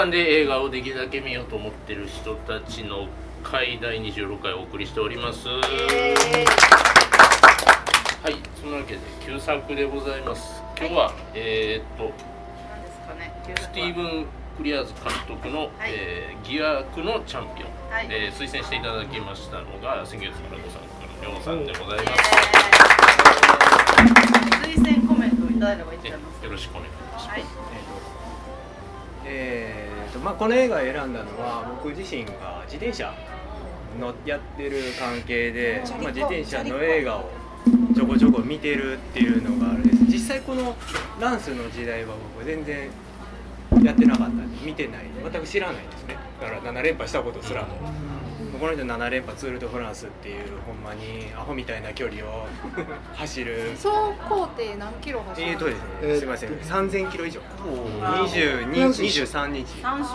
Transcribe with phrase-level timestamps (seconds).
[0.00, 3.06] 映画館で映画をできるだけ見ようと思ってる人たちの
[3.42, 5.54] 会第26回お送りしております、は
[8.30, 10.62] いそんなわけで旧作でございます。
[10.78, 12.10] 今日は、えーっとな
[12.76, 18.06] んですかねスティーブン・クリアーズ監督の、えー疑惑のチャンピオン、はい。
[18.10, 22.18] えー推薦していただきましたのが先月からご参加のりょうさんでございます、
[24.64, 27.44] 推薦コメントをいただいればいいんじゃないですえよろしくお願いします、はい。
[29.26, 33.14] えーとまあ、この映画を選んだのは僕自身が自転車
[34.00, 37.30] のやってる関係で、まあ、自転車の映画を
[37.94, 40.04] ちょこちょこ見てるっていうのがあるんです。
[40.04, 40.76] 実際この
[41.20, 42.88] ランスの時代は僕全然
[43.82, 45.06] やってなかったんで見てない。
[45.22, 46.16] 全く知らないですね。
[46.40, 47.68] だから7連覇したことすらも
[48.60, 52.46] この人7連覇ツール・ド・フランスっていうほんまにアホみたいな距離を
[53.16, 53.72] 走る。
[53.76, 53.90] 総
[54.28, 55.74] 工程何キロ走るえーとです？
[55.78, 56.50] ね、えーすいません。
[56.50, 57.40] 3000キロ以上。
[58.02, 59.80] あ22 23日。
[59.82, 60.10] 三週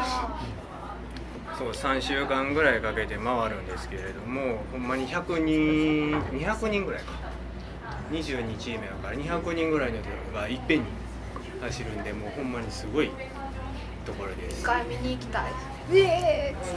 [1.57, 7.13] そう3週間ぐらいかけて回るんですけれどもほんまに100人200人ぐらいか。
[8.11, 10.85] 22チームやから200人ぐらいの人がいっぺんに
[11.61, 13.09] 走るんでもうほんまにすごい
[14.05, 14.61] ところです。
[14.61, 15.43] 一回見に行きたい。
[15.47, 15.74] ええ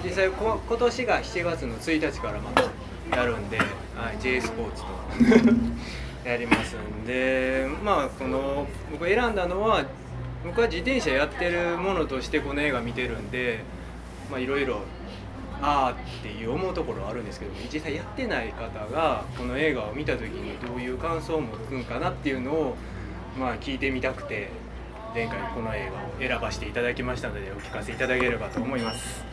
[0.04, 2.62] 実際こ今年が7月の1日からまた
[3.16, 3.64] やるんで、は
[4.12, 9.84] い、J スポーツと やりますんでまあこの僕選んだのは
[10.44, 13.60] 僕は自転車やってるものとしてこの映画見てるんで
[14.30, 14.82] まあいろいろ
[15.60, 22.76] ああっていう思うところはあるんですけども実際やってない方がこの映画を見た時にどういう感想を持つんかなっていうのを
[23.38, 24.50] まあ聞いてみたくて
[25.14, 29.24] 前回この映画を選ばせていただきましたのでお聞かせいただければと思います。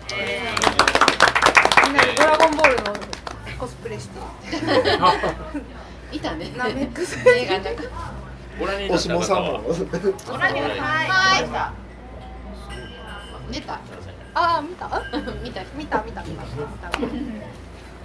[1.86, 2.83] みんなでドラゴンボールの
[3.60, 4.20] コスプレして
[6.16, 6.52] いたね。
[6.58, 7.83] ナメックス映画の中。
[8.60, 11.73] ご覧にはご覧になってはいは
[13.52, 13.73] 出た。
[13.73, 14.88] ああ見た
[15.44, 15.61] 見た。
[15.76, 16.02] 見た？
[16.04, 16.99] 見た見た見た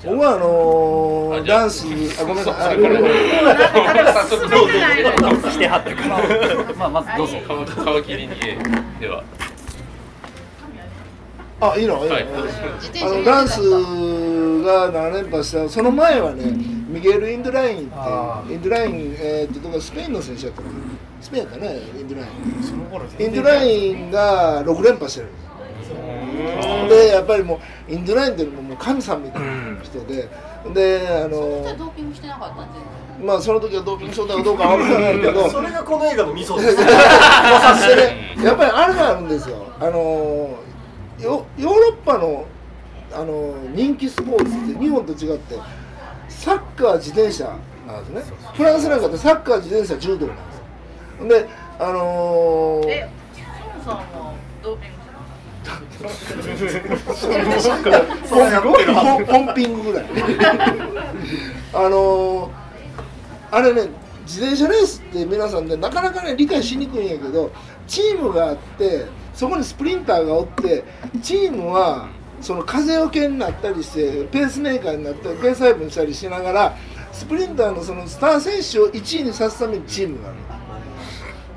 [0.02, 1.84] 僕はあのー、ダンス
[2.18, 2.76] あごめんなさい。
[2.76, 4.12] それから。
[4.24, 4.66] 早速どう
[5.42, 6.74] ぞしてはったから。
[6.74, 7.36] まあまずどうぞ。
[7.36, 8.34] 皮皮切りに
[8.98, 9.22] では。
[11.60, 12.02] あいいの？
[12.02, 12.22] いいの、はい。
[12.22, 12.26] あ
[12.80, 16.44] 車のダンスが7連覇したその前はね
[16.88, 20.74] ミゲル・インドラインってあインドライン、えー、っとどこスペインの選手やったかな。
[21.20, 22.62] スペインやったねインドライン。
[22.62, 25.49] その頃インドラインが6連覇してるんです
[26.88, 30.28] でやっぱりもうインドラインっていうのももう神様みたいな人で
[30.74, 36.76] であのドーピングしてなかったんじゃまあその時はドーピングしようだかどうかは分からないけど それがこの映画のミソです。
[36.78, 39.56] でねやっぱりあれがあるんですよ。
[39.78, 40.50] あの
[41.18, 42.44] ヨヨーロッパの
[43.12, 45.56] あの人気スポーツって日本と違って
[46.28, 47.44] サッカー自転車
[47.86, 48.36] なんですね。
[48.54, 51.40] フランスなんかってサッカー自転車柔道なんですよ。
[51.40, 53.08] であのーえ
[53.84, 54.32] 孫さんは
[54.62, 54.99] ドーピング
[59.26, 60.06] ポンポンピングぐらい
[61.74, 62.50] あのー
[63.52, 63.88] あれね
[64.24, 67.50] 自転車レースって皆さんねなかなかね理解しにくいんやけど
[67.88, 70.84] チームがあってそこにスプリンターがおって
[71.20, 72.08] チームは
[72.40, 76.76] その風よけになったりしてペースメーカーになったりペース配分したりしながら
[77.12, 80.38] スプリンターのそのスター選手を1位にさすためにチームがある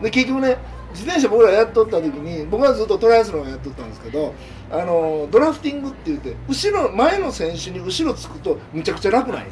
[0.04, 0.58] で結局ね
[0.94, 4.34] 自転車僕らやっとった時に僕はずっとトライアスロンをやっとったんですけど
[4.72, 9.52] あのドラフティングって言って後ろ前の選手に後ろつくとむちゃくちゃ楽なんで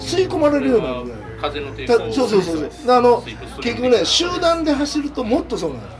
[0.00, 0.16] す。
[0.16, 1.20] 吸い込まれるようになるぐらい。
[1.40, 2.86] 風の抵た抗そうそうそうそう。
[2.86, 3.22] であの
[3.60, 5.96] 結局ね集団で走るともっとそうなんです。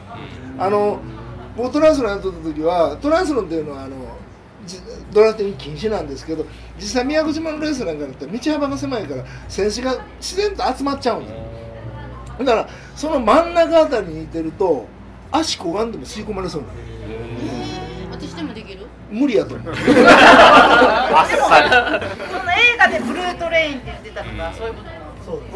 [0.59, 1.01] あの
[1.57, 3.97] 僕トライアスロンやっとった時はトライアスロンっていうのはあの
[4.67, 4.81] じ
[5.13, 6.45] ドラフティング禁止なんですけど
[6.77, 11.39] 実際宮古島のレースなんかだったら道幅が狭いから選手が自然と集まっちゃうんですよ
[12.39, 14.87] だからその真ん中あたりにいてると
[15.31, 16.69] 足こがんでも吸い込まれそうな。
[18.13, 18.87] 私でもできる？
[19.11, 19.99] 無理やと思う でも その
[22.53, 24.91] 映画でブルートレインって言ってたのがそういうこと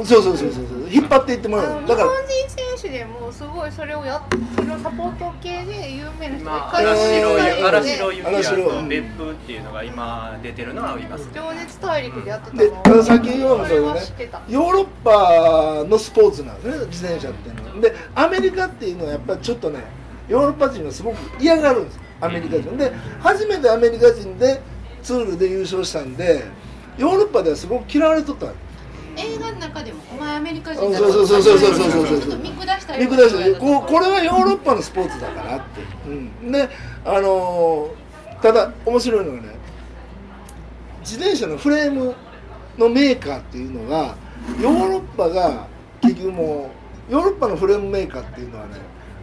[0.05, 1.87] そうそうそうそうそう引っ張っていってもらう。
[1.87, 2.05] だから。
[2.05, 4.23] あの日本人選手でもすごいそれをやっ
[4.57, 8.71] そのサポート系で有名な人まあ、がいっぱい荒城いる荒城ゆきや荒城。
[8.71, 11.29] と別府っていうのが今出てるのはいます。
[11.35, 12.83] 情熱大陸でやってたでの。
[12.85, 14.01] あのさっき言おうとそれはね
[14.49, 16.87] ヨーロッパのスポーツなんですね。
[16.87, 17.81] 自転車っていうのは。
[17.81, 19.81] でアメリカっていうのはやっぱりちょっとね
[20.29, 22.01] ヨーロッパ人がすごく嫌がるんです。
[22.21, 22.77] アメリカ人。
[22.77, 24.61] で初めてアメリカ人で
[25.03, 26.45] ツールで優勝したんで
[26.99, 28.53] ヨーロッパではすごく嫌われとったの
[29.17, 32.21] 映画の中でもお前アメリカ人だそうそうそうそうそうそう。
[32.21, 36.69] そう見下した見下してこうこれはヨーロッパのスポーツだからって、うん、で
[37.05, 38.03] あのー
[38.43, 39.55] ただ面白いのがね
[41.01, 42.15] 自転車のフレーム
[42.77, 44.17] のメーカーっていうのが
[44.61, 45.67] ヨーロッパが
[46.01, 46.71] 結局も
[47.09, 48.73] うヨーロッパのフレームメーカーっていうのはね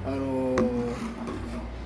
[0.07, 0.69] あのー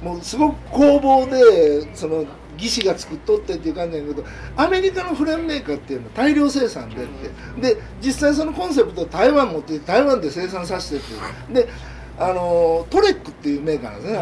[0.03, 2.25] もうすごく工房でその
[2.57, 7.75] 技師が作っとってっていう感じなんやけどアメリカのフレームメーカーっていうのは大量生産でって。
[7.75, 11.17] で実際そのコンセプトを台湾持って台湾で生産させてってい
[11.51, 11.53] う。
[11.53, 11.69] で
[12.17, 14.17] あのトレックっていうメーカーなんですね。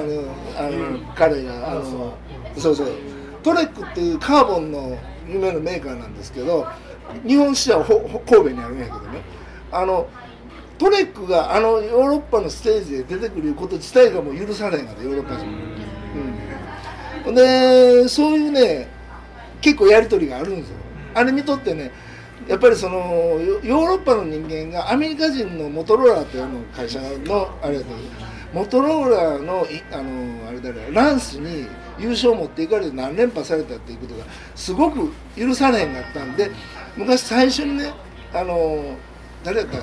[0.58, 2.14] あのあの、彼があの
[2.58, 2.88] そうそう。
[3.44, 4.98] トレックっていうカーボンの
[5.28, 6.68] 有名なメーカーなんですけど
[7.26, 9.22] 日本支社は神戸にあるんやけどね。
[9.72, 10.08] あの
[10.78, 15.71] トレックがあのヨーロッパのステージで出てくること自体がもう許されへんからヨーロッパ人うん
[17.34, 18.88] でそういうね
[19.62, 20.76] 結構やり取りがあるんですよ。
[21.14, 21.92] あれ見とってね
[22.48, 22.98] やっぱりその
[23.40, 27.86] ヨヨーロッパの人間がアメリカ人のモトローラっていうの会社のあれだ
[28.52, 31.68] モトローラのいあのあれだねランスに
[32.00, 34.26] 優勝を持っていかれて何連覇されたっていうことが
[34.56, 36.50] すごく許されへんかったんで
[36.98, 37.94] 昔最初にね
[38.34, 38.98] あの
[39.44, 39.78] 誰やった？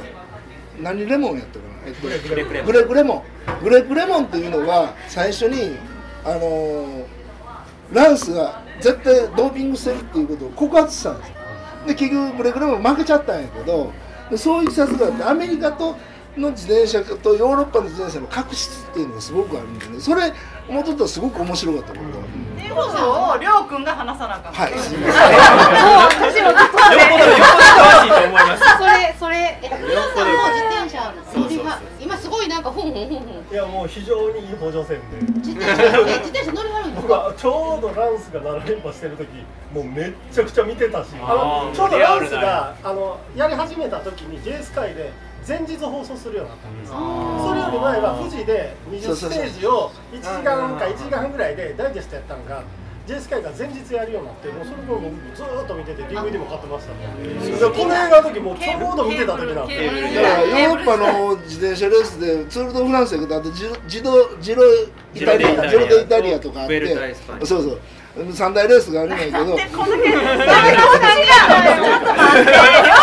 [0.80, 3.24] 何レモンやったかな、えっと、グレグレグレモ
[3.60, 3.64] ン。
[3.64, 5.76] グレグレモンっていうのは最初に
[6.24, 7.06] あの
[7.92, 11.28] ランスが絶対ドーピングしてるっていうことを告発したんです。
[11.28, 11.34] よ
[11.86, 13.92] で結局ブレグレも負けちゃったんやけど
[14.30, 15.96] でそういういきさつがあってアメリカと
[16.36, 20.32] の自転車とヨーロッパの自転車の確執っていうのがすごくあるんでねそれ
[20.68, 22.04] 思っとったらすごく面白かったこと、っ
[22.56, 24.78] ていうことをりょうくんが話さなあかんはい。
[24.78, 28.62] すみません私もずっとよっぽどよっぽど詳しいと思います。
[28.78, 31.80] それそれえ皆さんも自転車乗りは
[32.58, 35.20] なんかふんふんふんふんいやもう非常にいい補助線で。
[35.38, 39.28] 自転車え自転車乗りはるんです僕かはちょうどランスが7連覇してる時
[39.72, 45.12] もうめっちゃくちゃ見てたしああーのちょうどランスがあのやり始めた時に J スカイで
[45.46, 46.90] 前日放送するようになったんです。
[46.90, 46.96] よ
[47.46, 52.62] それより前は富士で20ステージを1時間か1時間半ぐらいでダイジェストやったんが
[53.08, 59.74] J スカイが前日やるようになってもうそれも僕ずーっと見てて DVD も買ってましたねでこの映画の時もうちょうど見てた時なんで
[60.14, 64.12] だからヨーロッパの自転車レースでツール・ド・フランスやけどあとジロジロ
[64.42, 64.62] ジロ
[65.14, 65.68] イタリア。
[65.70, 67.14] ジロデイタリアとかあって
[67.46, 67.80] そうそう。
[68.34, 69.38] 三大レースがあるんやけど。
[69.38, 73.00] こんだけダメの話やちょっと待ってりょ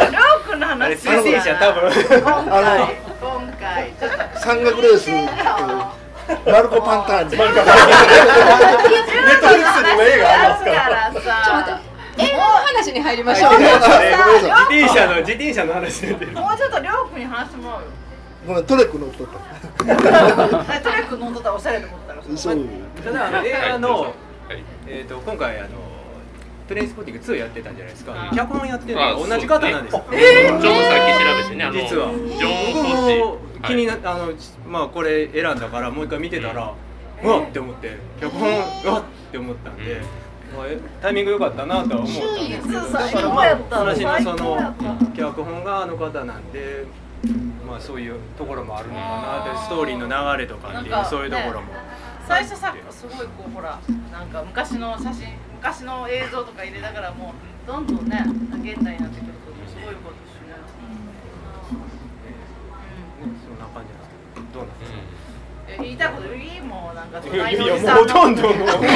[0.00, 2.32] のりょうくんの話あれ推薦者多分今
[5.60, 5.95] あ
[6.44, 7.30] マルコ・パンターニ。
[7.30, 7.52] ネット
[8.82, 8.88] フ
[9.56, 10.76] リックスにも映画ありますから。
[11.12, 11.80] だからさ
[12.18, 13.52] 映画の話に入りましょう。
[13.52, 17.88] 自転車の自転車の話出てるもうちょっとりょうくんに話してもらおうよ
[18.46, 19.32] ごめんトレック乗っとった。
[19.78, 19.92] トレ
[21.02, 22.22] ック飲んどったらおしゃれと思ったら。
[22.36, 22.58] そう。
[23.04, 24.12] ただあの映画の、はい。
[24.86, 25.68] えー、と今回あの
[26.68, 28.12] トレインスポッティング2やってたんじゃないですか。
[28.12, 30.04] うん脚本やってるあのが同じ方なんですよ。
[30.10, 32.12] ちょうどさっき調べてねあの実は。
[32.12, 34.32] 僕も気になあの
[34.68, 36.74] まあこれ選んだからもう一回見てたら、
[37.22, 37.96] うわっって思って。
[38.20, 40.00] 脚本うわっって思ったんで、
[41.00, 42.80] タイミング良かったなとは思ったんですけど。
[42.80, 43.76] そうだからまあやった。
[43.76, 44.74] 話のその
[45.16, 46.84] 脚本があの方なんで
[47.66, 49.52] まあそういうところもあるのかな。
[49.52, 51.72] ってストーリーの流れとかっていうそういうところも、
[52.26, 53.78] 最初さすごいこうほら
[54.12, 55.28] なんか昔の写真
[55.66, 57.34] 昔の映像とか入れながらも
[57.64, 57.86] うどん。
[57.86, 58.08] どん。
[58.08, 58.24] ね
[58.62, 60.54] 現代になってくるとすごいことしね
[63.44, 63.58] そん。
[63.58, 63.98] な感じなん。
[63.98, 64.78] ですけどどうなん。
[64.78, 64.98] ですか
[65.68, 66.94] え言いたいこといいもん。
[66.94, 67.08] なん。
[67.08, 68.36] かいやいやもうほとん。
[68.36, 68.66] どもうなん。
[68.66, 68.88] だ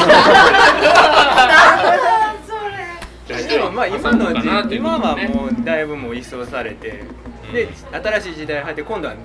[3.27, 4.31] それでもまあ今の
[4.73, 7.05] 今はもうだいぶもう一掃されて、
[7.53, 9.21] で新しい時代入って今度はね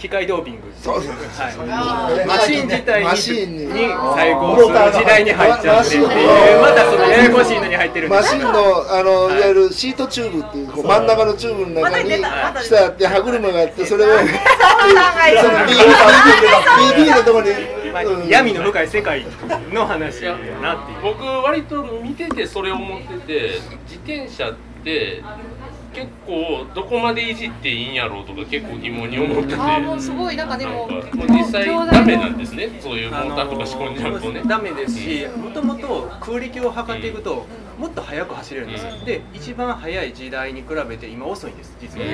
[0.00, 0.62] 機械ドーピング。
[0.80, 3.66] そうそうはい、マシン自体にマシンに。
[3.66, 3.72] に
[4.16, 6.60] 対抗する時代に入っちゃってっていう。
[6.62, 12.10] またそのややこしいのに入ってるマシンのあの、い、わゆるシートチューブっていうこう真ん中のチューブの中に
[12.64, 14.30] 下あって歯車があってそれをその
[16.88, 19.26] BB のところに、闇の深い世界
[19.70, 21.02] の話やなっていう。
[21.02, 25.22] 僕割と見ててそれを思ってて自転車って
[25.92, 29.54] 結構どこまでいじっていいんやろうとか結構疑問に思ってて。
[29.56, 32.78] あーもうすごいなんかでもなんかもう実際ダメなんですね。
[32.80, 37.46] そういうモーターとか仕込んじゃうとねダメですしもともと空力を測っていくと
[37.78, 39.04] もっと速く走れるんですよ、うん。
[39.04, 41.76] で一番速い時代に比べて今遅いんです。
[41.80, 42.06] 実は、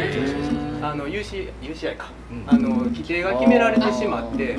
[0.82, 2.10] あの UC UCI か、
[2.46, 4.56] あの規定が決められてしまって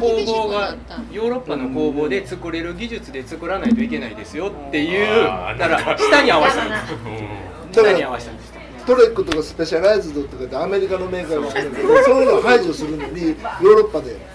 [0.00, 0.74] 工房が
[1.12, 5.92] ヨーロッパの工房で作れる技術で作らないといけないですよっていうあーだか。
[5.92, 6.68] ら下に合わせたん。
[6.68, 8.54] ですうん下に合わせたんです
[8.86, 12.20] トレックとかスペシャライズドとかってアメリカのメーカーが作るんだけどそう。
[12.20, 14.34] いうのを排除するのにヨーロッパで。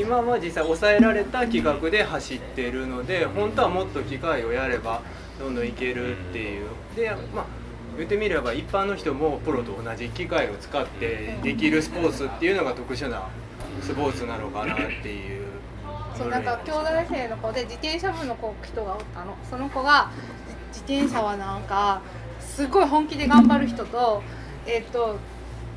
[0.00, 5.02] 今は実際抑えられた規格で走ってるので本当はもっと機械をやれば
[5.38, 6.66] どんどんいけるっていう。
[6.96, 7.44] でまあ
[7.98, 13.28] 言ってみれば一般の人もプロと同じ機械を使ってできるスポーツっていうのが特殊な
[13.82, 15.45] スポーツなのかなっていう
[16.16, 19.36] そうなんか兄弟生の子で自転車部の子人がおったの。
[19.48, 20.10] その子が
[20.46, 22.02] 自自転車はなんか
[22.38, 24.22] すごい本気で頑張る人と
[24.66, 25.18] えっ、と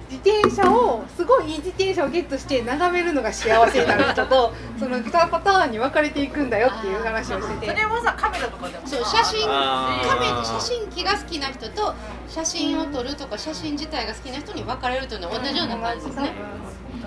[0.09, 7.67] 自転車をすごいいい自転車をゲットして眺めるのが幸せになる人とその2パターンに分かれていくんだよっていう話をしてて。
[7.67, 8.87] それはさカメラとかでも。
[8.87, 11.93] そう写真カメ写真機が好きな人と
[12.27, 16.33] 写真を撮るとか写真自体が好きな人に分かれるというのは同じような感じですね。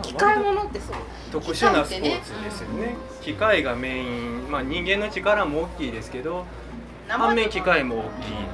[0.03, 0.97] 機械物ってそう。
[1.31, 2.97] 特殊なスポーツですよね。
[3.21, 6.45] 機械がメイン、まあ、人間の力も大きいですけど
[7.09, 8.09] 反面機械も大きい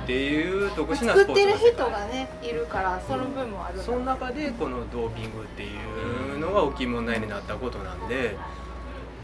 [0.04, 3.80] っていう特殊なス作ってるポーツなんです人がねいるからその分もある。
[3.80, 5.68] その中でこのドーピングってい
[6.34, 8.36] うのが大きい問題になったことなんで、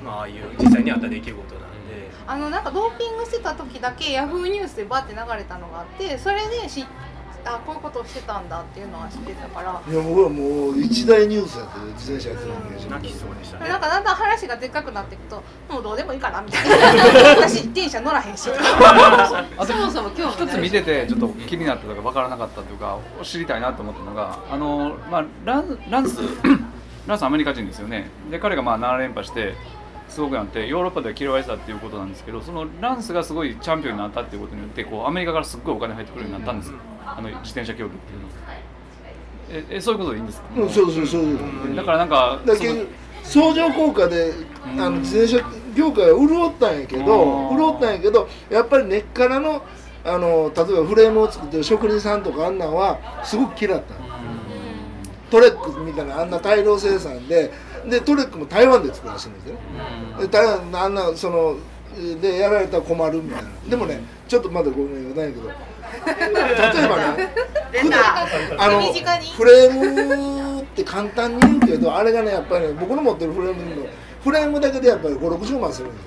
[0.04, 1.64] まあああいう実際にあった出来事なんで。
[2.26, 6.86] あのなんかドーピングしてた時だけヤフーニュースでバッて流れたのがあってそれで知っ
[7.44, 9.82] あこういうことをしてたんだっていうのは知ってたから。
[9.86, 13.68] いや僕はもう一大ニュースやってる自転車やってるイメージ泣きそうでしたね。
[13.68, 17.04] なんかだんだん話がでっかくなっていくともうどうでもいいかなみたいな。
[17.36, 18.50] 私自転車乗らへんし。
[18.50, 26.18] あとそもそも興味一つ見ててちょっと気になったとか分からなかったというか知りたいなと思ったのがあの、まあ、ランランス
[27.06, 28.08] ランスアメリカ人ですよね。
[28.30, 29.54] で彼がまあ7連覇して
[30.14, 36.73] すごくなってヨーロッパでは嫌われてたっていうことなんですけどそのランスがすごいチャンピオンになったっていうことによってこうアメリカからすっごいお金入ってくるようになったんです
[37.04, 38.26] あの自転車競技っていうの。
[38.28, 38.54] は
[39.50, 42.54] ええそういうことでいいんですか、うんそうそうそうだからなんかだ
[43.25, 44.33] 相乗効果で
[44.78, 45.44] あの自転車
[45.75, 49.62] 業界は潤ったんやけどうん潤ったんやけどやっぱり根っからの
[50.04, 53.94] あの例えばフレームを作ってる職人さんとかあんなんはすごく嫌った。
[53.94, 54.04] の
[55.30, 57.50] トレックみたいなあんな大量生産で
[57.88, 61.56] でトレックも台湾で作らせてるんですよ台湾のあんなその
[62.20, 63.50] でやられたら困るみたいな。
[63.68, 65.48] でもねちょっとまだごめん言わないけど。
[65.48, 67.34] 例えばね
[68.58, 73.86] あのフレームって簡単に言うけどあれがねやっぱりね僕の持ってるフレームの
[74.22, 76.00] フレームだけでやっぱり560万するんで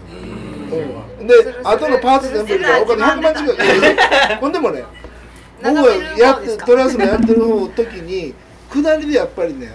[0.72, 0.86] すよ、
[1.19, 4.84] うん、で後のパーツ全部お金100万近くいやいやほんでもね
[5.63, 8.34] 僕がやってトランスのやってる方時に
[8.69, 9.72] 下りでやっぱりね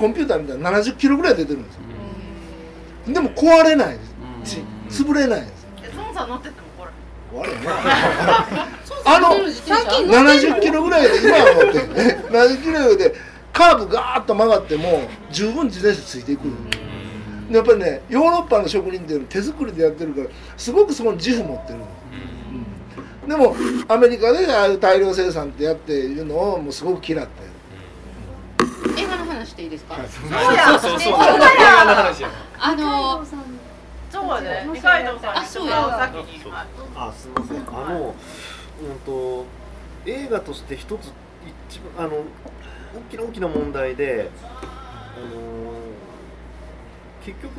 [0.00, 3.12] コンピューターみたいな70キロぐらい出てるんですよ。
[3.12, 3.98] でも壊れない
[4.44, 5.66] し潰れないんです。
[5.94, 8.66] 孫さん乗ってってもこれ悪いな
[9.04, 12.24] あの最近70キロぐらいで今は乗ってるね。
[12.32, 13.14] 70キロで
[13.52, 16.44] カーブガーッと曲がっても十分自転車ついていく。
[17.50, 21.88] でやっぱりねヨーロッパの職人っていうのは手作りでやってるからすごくそこに自負持ってるんです
[23.24, 23.28] うん。
[23.28, 23.54] でも
[23.86, 27.50] アメリカでああいう大量生産ってやっているのをもうすごく嫌って。
[28.96, 31.14] 映画の話していいですか、そうやそうそうそう。
[32.58, 34.68] あのそうやね。
[34.72, 36.10] 二階堂さんにあそうや
[36.96, 37.58] あすみません。
[37.58, 38.14] あの
[38.82, 39.46] うんと
[40.04, 41.12] 映画として一つ
[41.68, 44.30] 一番あの大きな大きな問題で
[44.62, 45.72] あの
[47.24, 47.50] 結局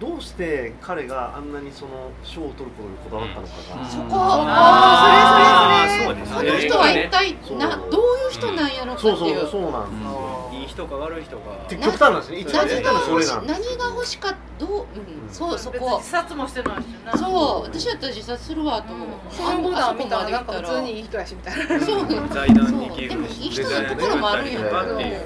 [0.00, 4.04] どうして彼があんなにその賞を取ることにこだわったのかが、そこ。
[4.12, 7.58] あーそうですこねの人は一体そう。
[7.58, 9.36] などういう人なんやろかってそいう。
[9.38, 12.38] うそうそうなんですよ、いい人か悪い人かって極端なんですね。
[12.38, 15.98] 一番何極端なそが欲しれなん何が欲しかどう、うん、そうそこ。
[15.98, 17.16] 自殺もしてないしな。
[17.16, 20.30] そう私だったら自殺するわと思う、そのボタン見たら。
[20.30, 20.40] な。
[20.42, 22.06] んか普通にいい人やしみたいなそう。
[22.32, 23.08] 財団に寄そう。
[23.08, 25.22] でも付いい人のところもあるんやとかっていう。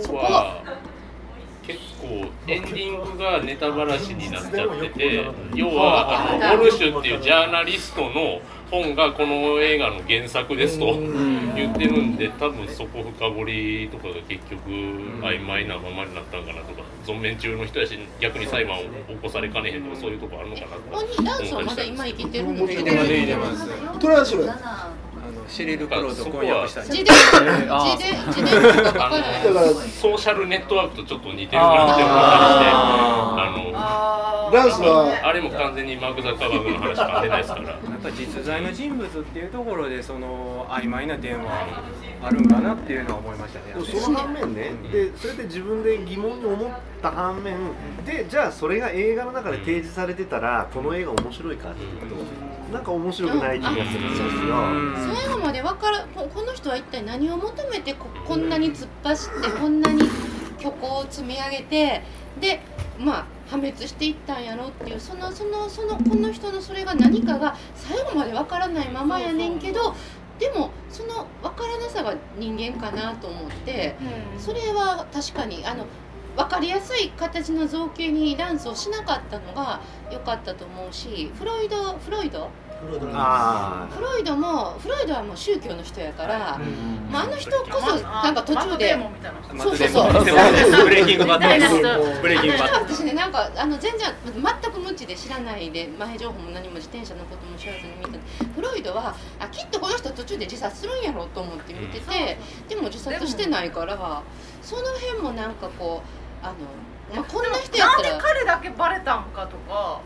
[0.00, 0.16] そこ。
[0.16, 0.62] は
[1.62, 8.40] 結構エンディングがネタばらしになっちゃってて要はあのウォルシュっていうジャーナリストの
[8.70, 10.86] 本がこの映画の原作ですと
[11.56, 18.88] 言ってるんで多分そこ深掘りとかが結局曖昧なままになったんかなとか存命中の人やし逆に裁判を起
[19.20, 20.98] こされかねへんとかそういうとこあるのかなとか
[23.98, 24.26] トラン
[25.50, 27.04] シリル・クローと婚約した自伝。
[27.04, 27.14] だ
[28.92, 29.10] から
[30.00, 37.68] ソーシャルネットワークとちょっと似てるなって思ったりしてあのあーランスはあれも完全にマーク・ザッカーバーグの話噛んでないですから。
[37.68, 41.68] やっぱ実在の人物っていうところでその曖昧な点は
[42.22, 43.84] あるんかなっていうのは思いましたね。
[43.84, 47.56] その反面ね、でそれで自分で疑問に思った反面
[48.04, 52.16] でじゃあそれが映画の中で提示されてたらこの映画面白いかっていうと
[52.72, 55.14] なんか面白くない気がするんですよ。
[55.14, 60.02] 最後まで分からここの人は一体何を求めてここんなに突っ走ってこんなに
[60.58, 62.02] 虚構を積み上げて
[62.40, 62.60] で
[62.98, 69.94] まあ破滅していったんやろっていうそのそのそのこの人のそれが何かが最後まで分からないままやねんけど
[70.38, 73.96] でもその分からなさが人間かなと思って
[74.38, 75.86] それは確かにあの
[76.36, 82.50] 分かりやすい形の造形にダンスをしなかったのが良かったと思うしフロイドフロイド？
[82.80, 88.96] フロイドフロイドもフロイドはもう宗教の人やから、うんまあ、あの人こそなんか途中で。
[89.58, 90.84] そうそうそう。
[90.84, 92.22] ブレイキングバッみたいなト人。
[92.22, 92.94] ブレイキングバット。
[92.94, 98.18] 私ねなんかあの全然全く無知で知らないで前情報も何も自転車のことも知らずに見て
[98.54, 104.22] フロイドはあきっとこの人途中で自殺するんやろうと思って見てて、でも自殺してないから
[104.62, 106.02] その辺もなんかこ
[106.42, 106.54] うあの、
[107.14, 110.00] まあ、こんな人やっなんでたら彼だけバレたんかとか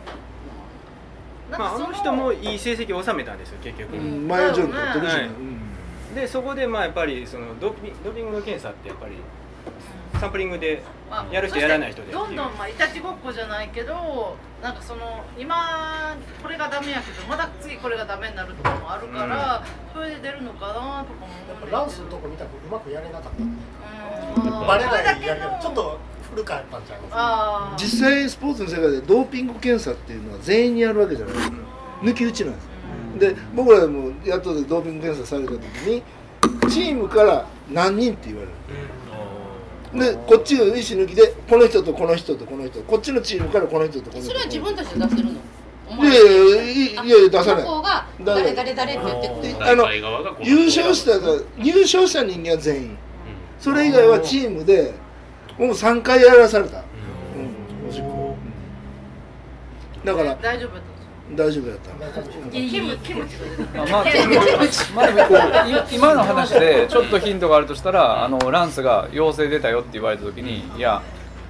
[1.51, 4.27] まあ、あの人もいい成績を収めたんですよ結局、うん。
[4.27, 5.09] 前以上に取ってる。
[5.09, 5.29] しねはい
[6.15, 9.17] でそこでまあやっぱりそのドーピンドーピングの検査ってやっぱり
[10.17, 12.13] サンプリングでまあやる人やらない人で。
[12.13, 19.61] どんどんまあいたちごっこじゃないけどなんかその今これがダメやけどまた次これがダメになるとかもあるから、
[19.93, 23.43] それで出るのかなとかもやっぱランスのとこ見たくうまくやれなかった。
[23.43, 24.67] うん。
[24.67, 25.99] バレないやけどのちょっと
[26.35, 31.35] 古かったんちゃいます実際スポーツの世界でドーピング検査っていうのは全員にやるわけじゃない
[32.03, 32.67] 抜き打ちなんです。
[33.19, 36.03] で僕らもやっとでドーピング検査された時に
[36.69, 38.53] チームから何人って言われる。
[40.13, 47.65] でこっちの意思抜きでこの人とこの人とこの人こっちのチームからこの人とこの人それは自分たちで出せるのいやいやいやいやいや出さない
[48.25, 49.87] 誰誰誰って言ってくれるあの
[50.43, 52.97] 優勝したら優勝した人間は全員
[53.57, 54.93] それ以外はチームで
[55.57, 58.35] もう3回やらされた、うん、おしっこ
[60.03, 60.35] だから。
[60.35, 60.95] 大丈夫だった
[61.35, 61.91] 大丈夫やった。
[63.91, 64.05] まあ、
[65.91, 71.01] 今の話でちょっとヒントがあるとしたらあのランスが陽性出たよって言われた時にいや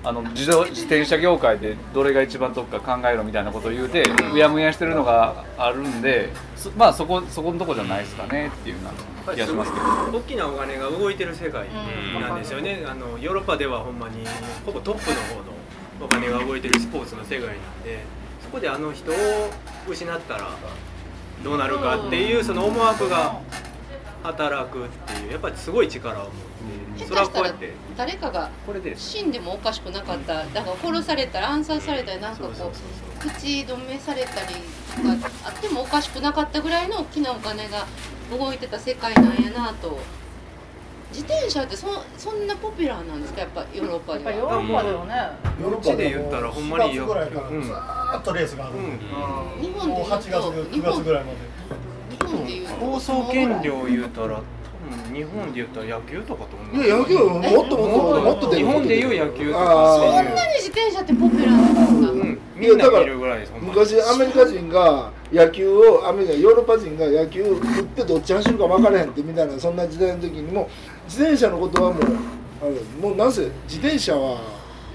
[0.05, 8.81] あの自動自転車業界でどれが一番得か考えろみたいなことを言うてうやむやしてるのがあるんでそまあそこそこのとこじゃないですかねっていうよ
[9.25, 9.85] うな気がしますけど。
[10.19, 11.67] 大きなお金が動いてる世界
[12.21, 14.23] なんですよね、あのヨーロッパではほんまに
[14.65, 15.55] ほぼトップの方の
[16.01, 18.03] お金が動いてるスポーツの世界なんで
[18.43, 19.15] そこであの人を
[19.87, 20.51] 失ったら
[21.43, 23.39] どうなるかっていうその思惑が
[24.25, 26.31] 働くっていうやっぱりすごい力を持っ
[26.99, 27.73] てそれはこうやって。
[27.97, 30.45] 誰かがこれで死んでもおかしくなかった。
[30.45, 32.53] だから殺されたら暗殺されたりなんかこう
[33.29, 34.55] 口止めされたり
[35.17, 37.85] とかあってもおかしくなかったぐらいの大きなお金が
[38.29, 39.99] 動いてた世界なんやなと。
[41.11, 43.41] 自転車ってそそんなポピュラーなんですか？
[43.41, 45.13] やっぱヨーロッパやっぱヨではーロッパではね。
[45.63, 48.99] こっちで言ったらほんまに4月ぐらいからうんずーっとレースがあるん。
[48.99, 49.05] で、
[49.61, 51.37] 日本でもう8月言うと9日本月ぐらいまで
[52.79, 59.99] 放送権料言うたら多分日本で言ったら野球とかといや野球はもっともっともっと出る日本で言う野球とあかー。
[59.99, 62.39] そんなに自転車ってポピュラーなんですか、うん。
[62.55, 70.69] みんな見るぐらい昔アメリカ人が野球をアメリカヨーロッパ人が野球を打ってどっち走るか分からへんってみたいなそんな時代の時にも
[71.05, 72.03] 自転車のことはもう
[72.61, 74.39] あれもうなぜ自転車は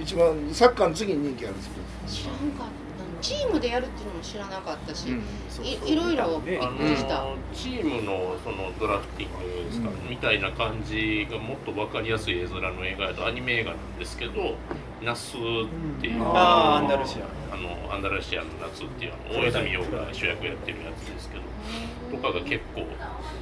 [0.00, 1.72] 一番サッカーの次に人気あるんですよ。
[2.06, 2.79] 知らんかった
[3.20, 5.24] チームでやるっていうのも知らなかったし、うん
[5.62, 14.54] いいろいろびっあくりした、のチームのそのドラフティングですか、みたいな感じがもっと分かりやすい絵面の映画やとアニメ映画なんですけど
[15.04, 22.86] 「ナス」っていうあーアンダルシアあのアンダルシアの夏っていうあの大泉洋が主役やってるやつですけどとかが結構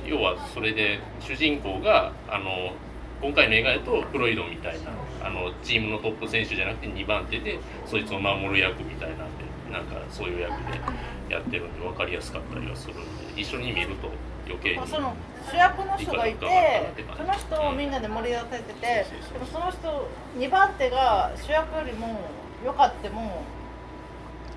[0.06, 2.72] 要はそれで主人公があの
[3.20, 4.92] 今回の映画やとフロイドみたいな
[5.26, 9.24] あのチームのトップ選手じゃなくて2番手でそいつを守る役みたいな
[9.70, 12.96] なんかそういう役でやってるんで分かりやすかったりはするん
[13.34, 14.10] で一緒に見ると
[14.46, 15.14] 余計にまあその
[15.50, 22.20] 主役の人がいてその人をみんなで盛り上げててでもその人2番手が主役よりも
[22.64, 23.42] 良かっても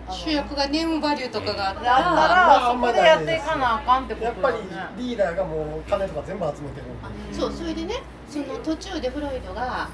[0.09, 4.57] 主役がネームバリューとかがあったら、らそこでやっていかなあかんってことやっぱり
[4.97, 7.33] リーダーがもう金とか全部集めてるんで。
[7.33, 9.89] そうそれでねその途中でフロイドが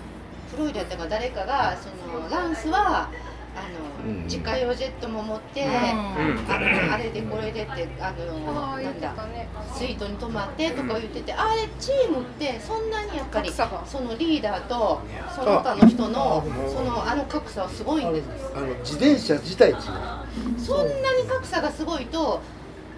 [0.51, 3.10] フロイドやったか誰かがそのランスは
[3.57, 5.69] あの、うん自家用ジェットも持って、うん。
[5.69, 9.13] あのあれでこれでってあのなんだ
[9.73, 13.63] スイートに泊まってとか言ってて、あれチームってそんなにやっぱりそ
[13.99, 15.01] のリーダーと
[15.35, 18.27] その他の人のあそのあの格差はすごいんです。
[18.55, 19.77] あの自転車自体違う。
[20.57, 22.41] そんなに格差がすごいと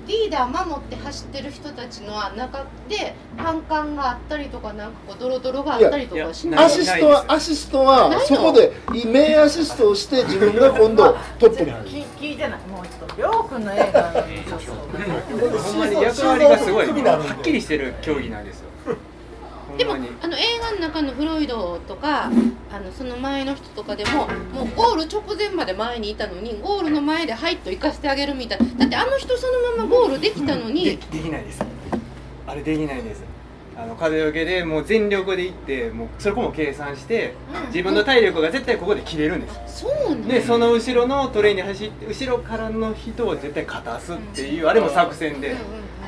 [0.10, 6.66] リーダー守って走ってる人たちの中で反感があったりとかなんかこうドロドロがあったりとかしない？
[6.66, 8.72] アシストはアシストはそこで
[9.06, 11.70] 名アシストをして自分が今度 トップに。
[11.72, 18.69] 入る聞聞いてないもうちょっとりょうくんの映画のほんまに役割がすごいはっきりしてる競技なんですよ
[19.80, 28.66] でもあの映画の中のフロイドとかあのその前の人とかでももうゴール直前まで前にいたのにゴールの前でハイッと行かせてあげるみたいな。
[28.80, 31.64] だってあの人そのままゴールできたのでにできないです。
[32.46, 33.24] あれできないです。
[33.78, 37.34] あの風よけでもう全力で行ってもうそこも計算して
[37.68, 39.84] 自分の体力が絶対ここで切れるんです。
[39.84, 45.56] そうでその後ろのトレーに走って後ろからの人を絶対勝たすっていうあれも作戦で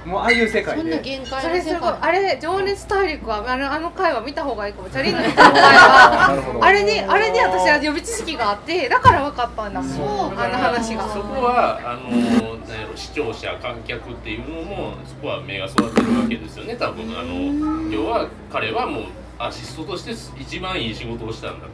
[0.06, 1.62] もうああいう世界そんなで限界それ
[2.02, 4.90] あれ情熱大陸はあのあの回は見た方がいいかも。
[4.90, 9.90] チャリンの人の回は あれであれで私は予備知識があってだから分かったんだもん。
[9.90, 10.06] そう
[10.40, 11.04] あの話が。
[11.04, 16.76] そこはあのなんやろ視聴者観客っていうのもそこは目が育ってるわけですよね。
[16.76, 19.04] 多分あの要は彼はもう
[19.38, 21.72] アシストとして一番いい仕事をしたんだと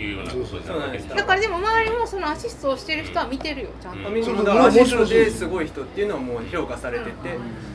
[0.00, 4.14] いうようなことになるわけですだからでも周りもそのアシストをしてる人は見てるよちゃんと、うん。
[4.14, 5.66] みんなだからアシストですごい。
[5.66, 6.10] 人っていう。
[6.10, 7.12] のはもう評価されてて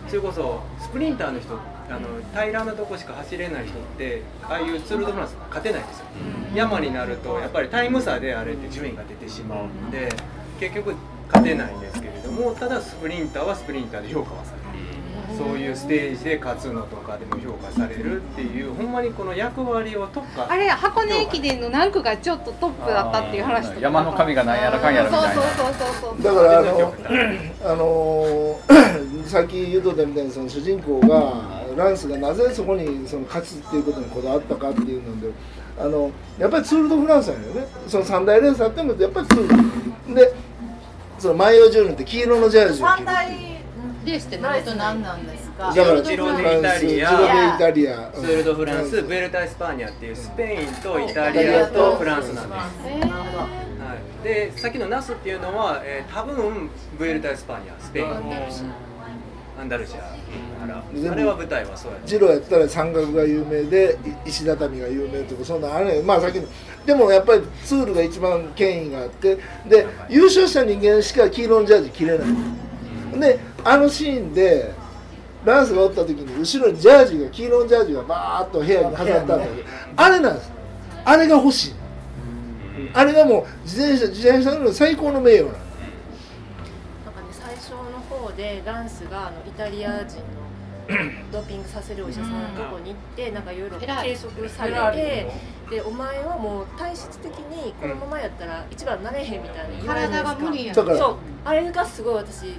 [0.07, 6.05] それこそスプリンターの人あの平らなとこしか走れない人ってああいうツール・ド・フランス勝てないんですよ
[6.53, 10.09] 山になるとやっぱりタイム差であれって順位が出てしまうんで
[10.59, 10.95] 結局
[11.27, 14.64] 勝てないんですけれどもただスプリンターはスプリンターで評価はされる
[15.37, 23.79] そういうステージで勝つのとかでも評価されるっていうほんまにこの役割を特化あれ箱根駅伝の何区がちょっとトップだったっていう話とか。
[23.81, 25.35] 山の神がなんやらかんやらみたいな。
[25.35, 26.93] そうそうそうそうだからあの
[27.63, 35.31] あのーさっき言うとったみたいにその主人公がランスがなぜそこにその勝つっていうことにこだわったかっていうので
[35.79, 37.67] あのやっぱりツール・ド・フランスなんよね。
[37.87, 40.33] その三大レースあってもやっぱりツールで
[41.17, 43.54] その万葉十年って黄色のジャージを着る三大
[44.05, 44.67] レースってナイス。
[44.67, 45.73] 何と何何なんですか？
[45.73, 47.55] だからジロデイタリア。
[47.55, 48.11] イタリア。
[48.13, 52.61] ツール・ド・フランス、ブエルタ・エスパーニャっていうスペインとイタリアとフランスなんです。
[52.87, 53.47] えなるほどは
[54.23, 58.29] い、で、さっきのナスっていうのは、えー、多分ブエルタ・エスパーニャ、スペイン、アン
[59.69, 60.01] ダルシア。
[61.07, 66.47] あれは舞台はそうやジロやったら山岳が有名でい石畳が有名とかそんなあれまあ先に
[66.85, 69.37] でもやっぱりツールが一番権威があって
[69.69, 72.27] で優勝した人間しか黄色のジャージ着れない
[73.19, 74.73] であのシーンで
[75.43, 80.51] ランスがおった時に後ろにジャージが黄色のジャージがバーッと部屋に飾ったんだけどあれなんです。
[81.05, 81.73] あれが欲しい。
[82.93, 85.63] あれがもう自転車自転車の最高の名誉なの
[87.05, 87.77] なんかね最初の
[88.09, 90.23] 方でランスがあのイタリア人の
[91.31, 95.31] ドーピングさせるお医者さんのとこに行ってなんかいろいろ計測されて
[95.69, 100.29] でお前はもう体質的にこのままやったら一番なれへんみたいな言われるんですか。
[100.29, 101.15] 体が無理やだからそう。
[101.43, 102.55] あれがすごい私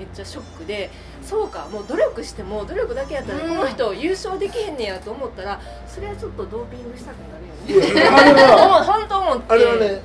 [0.00, 0.88] めっちゃショックで
[1.22, 7.36] そうかもう努力しても努力だけやったらこの人優勝できへんねやと思ったらそれはちょっとドーピングしたくな
[7.68, 8.00] るよね。
[8.86, 9.44] 本当 思って。
[9.52, 10.02] あれはね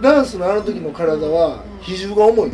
[0.00, 2.52] ランスのあの時の体は比重が重い。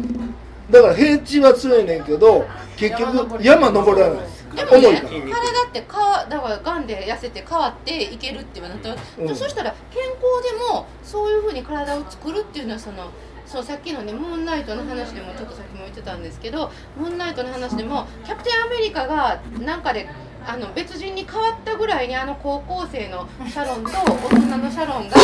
[0.69, 2.45] だから平地は強いねんけど
[2.77, 4.19] 結局山登らない。
[4.57, 8.89] でもね体ってかだからがんで痩せて変わっていけるって言われた。
[8.89, 9.37] ら、うん。
[9.37, 13.11] そしたら健康でもそういうふうに体を作るっていうのはその
[13.47, 20.09] そうさっきのねムーンナイトの話でもちょっとさっきも言ってたんですけどムーンナイトの話でもキャプテンアメリカがなんかで
[20.47, 25.17] あの別人に変わったぐらいにあの高校生のシャロンと大人のシャロンが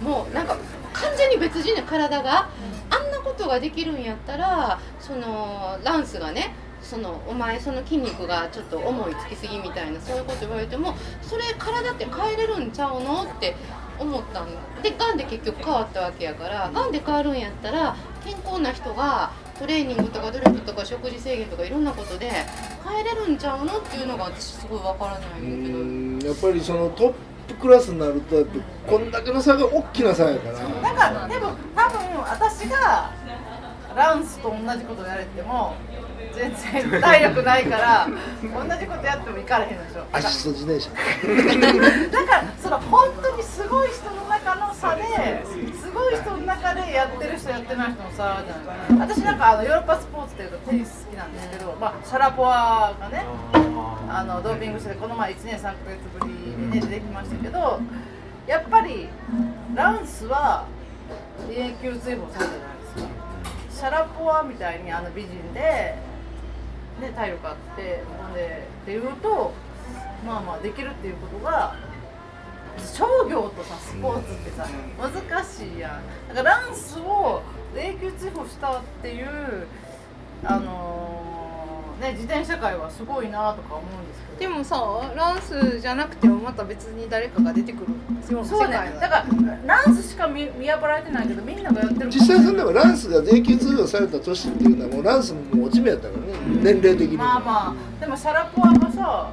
[0.00, 0.56] もうなんか
[0.92, 2.48] 完全に別人で体が
[2.90, 13.56] あんなことができるんやったらそのランスがねそのお前その筋肉がちょっと重いつきすぎみたいなそういうこと言われてもそれ体って変えれるんちゃうのって
[13.98, 14.48] 思ったん
[14.82, 16.92] でがんで結局変わったわけやからがん。
[16.92, 22.30] で変わるんやったら健康な人がトレーニングとか努力とか食事制限とかいろんなことで
[22.86, 26.32] 変えれるんちゃうのっていうのが私すごいわからないうんだけど。
[26.32, 27.14] んやっぱりそのトッ
[27.48, 30.58] プクラスになるとやっぱこんだけの差が大きな差やから。
[30.58, 33.10] なんかでも多分私が
[33.94, 35.74] ランスと同じことやれても
[36.36, 36.54] 全
[36.90, 38.06] 然体力ないから
[38.42, 40.04] 同じことやってもいかれへんでしょ。
[40.12, 40.90] アシスト自転車。
[42.10, 45.02] だからその本当にすごい人の中の差で
[45.74, 49.08] すごい人の中でやってる人やってない人の差じゃない。
[49.08, 53.24] 私なんかあのヨーロッパスポーツっていうとテニス好きなんですけど、まあ、シャラポワがね
[54.08, 57.80] あのドーピングしてこの前1年3ヶ月ぶりに、ね、出てきましたけど
[58.46, 59.08] やっぱり
[59.74, 60.66] ランスは
[61.50, 63.26] 永久追放されたじゃないですか。
[63.70, 65.94] シャラポワみたいにあの美人で、
[67.00, 69.52] ね、体力あってほんでっていうと
[70.26, 71.76] まあまあできるっていうことが
[72.78, 74.66] 商業とさスポーツってさ
[74.98, 76.34] 難しいやん。
[76.34, 77.42] だからランスを
[77.76, 79.66] 永久追放したっていう
[80.44, 81.35] あのー
[82.00, 84.52] ね自転車界はすごいなとか思うんですけど。
[84.52, 84.76] でもさ
[85.16, 87.86] ランスじゃなくてもまた別に誰かが出てくる
[88.28, 88.74] 世そうね。
[88.76, 89.24] 界だから
[89.64, 92.10] ランスしか見見破られてないけどみんながやってる。
[92.10, 97.24] 実際そんでもランスが永久通用された年っていうのはもうランスももう落ち目やったからね年齢的にも。
[97.24, 98.00] まあまあ。
[98.00, 99.30] でもシャラポワがさ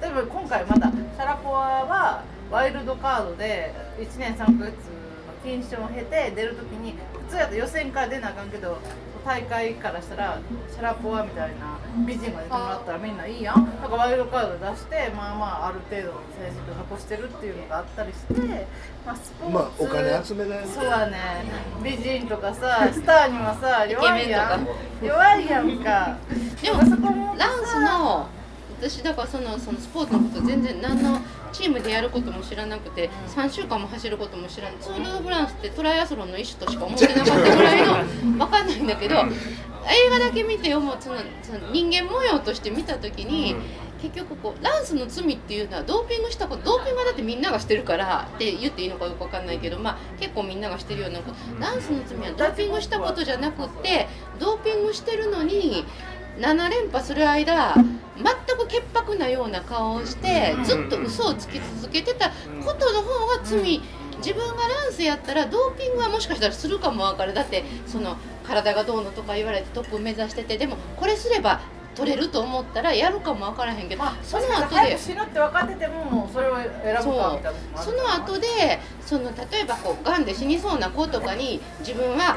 [0.00, 4.70] でも今回まだシャラポワはワイルドカードで1年3ヶ月の
[5.44, 6.94] 謹慎を経て出るときに
[7.26, 8.78] 普通やったら予選から出なあかんけど
[9.26, 10.38] 大会からしたら
[10.72, 13.56] シャラポワみたいな美人が出てもらったらみんないいやん。
[13.56, 18.66] なんかワイルドカード出してまあまあある程度成績を残してるっていうのがあったりして、
[19.04, 21.16] まあ、スポーツまあお金集めないそうだね。
[21.82, 24.66] 美人とかさスターにはさ弱いやん。
[25.04, 26.16] 弱いやんか。
[26.62, 28.28] でもそこもランスの
[28.78, 31.20] 私だからそのそのスポーツのこと全然何の
[31.52, 37.94] チームでやることも知らなくて3週間も走ることも知らないツール・ド・フランスってトライアスロンの一種としか思ってなかったぐらいの
[38.36, 43.56] 分かんないんだけど映画だけ見て思うそのその人間模様として見た時に。
[44.02, 51.60] 結局こうランスの罪っていうのはドーピングしたことドーピングはだってみんながしてるからって言っていいのかよく分かんないけど、まあ、結構みんながしてるようなこと。
[51.60, 54.06] ランスの罪はドーピングしたことじゃなくって
[54.38, 55.86] ドーピングしてるのに
[56.38, 58.24] 7連覇する間全
[58.56, 62.30] く潔白なような顔をしてずっと嘘をつき続けてた
[62.64, 63.80] ことの方が罪。
[64.18, 71.60] 自分がランスやったらドーピングはもしかしたらするかも分かるだってその体がどうのとか言われてトップ目指しててでもこれすれば
[71.96, 78.46] 取れると思ったらやるかも分からへんけど、その後で死ぬって分かっててももうそれを選ぶかみたいなその後で
[79.00, 82.36] その例えばこうがんで死にそうな子とかに自分は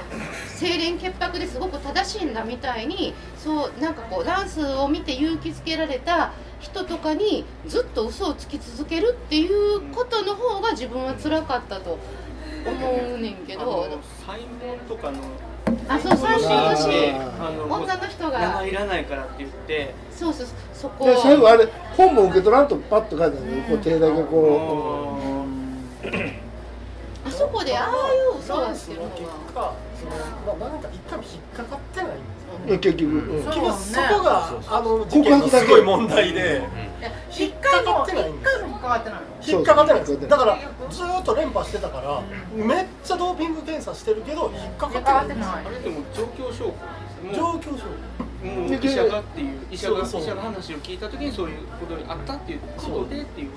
[0.57, 11.97] 清廉潔白ですごく正しいんだみたいにそうなんかこうダンスを見て勇気づけられた人とかにずっと嘘をつき続けるっていうことの方が自分は辛かったと
[12.65, 13.99] 思うねんけど。
[14.25, 15.19] サイモンとかの
[15.87, 18.39] あそう最初のシーンあの女の人が。
[18.39, 19.93] 名前いらないからって言って。
[20.11, 21.05] そうそうそこ。
[21.05, 25.45] で最後あれ本も受け取らんとパッと書いてあるのこう手だけこ
[27.25, 27.91] あそこでああい
[28.37, 32.11] う嘘をしてるの結が果その、まあ、なんか一回も引っかかってない。
[32.11, 33.43] んですよう結局、うん。
[33.45, 35.65] 結局そこがあの事告件の白だけ。
[35.65, 36.61] すごい問題で。
[37.31, 40.01] 一回も一回も引っかかってないの引っかかってない。
[40.01, 40.59] んですだから
[40.89, 42.21] ずーっと連覇してたから
[42.53, 45.25] めっちゃドーピング検査してるけど引っかかってない。
[45.25, 47.35] んですよあれでも状況証拠。
[47.35, 47.85] 状況証
[48.43, 50.21] もう医者がっていう医者がそうそう。
[50.21, 53.49] 医者の話を聞いた時にそういうことにあったっていうことでっていう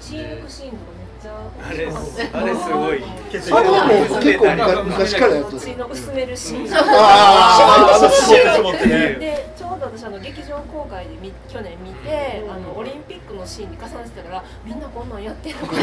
[0.00, 1.86] チームシーンとかめっちゃあれ
[2.32, 3.02] あれすごい。
[3.02, 8.10] あれはもう結構昔昔からやっとる血の薄めるシーンあーあー
[8.56, 15.74] 絞ってねでちょうど私あの劇場公開でみ去年見てあのオリンピックのシーンに重ねてたからみんなこんなんやってるのか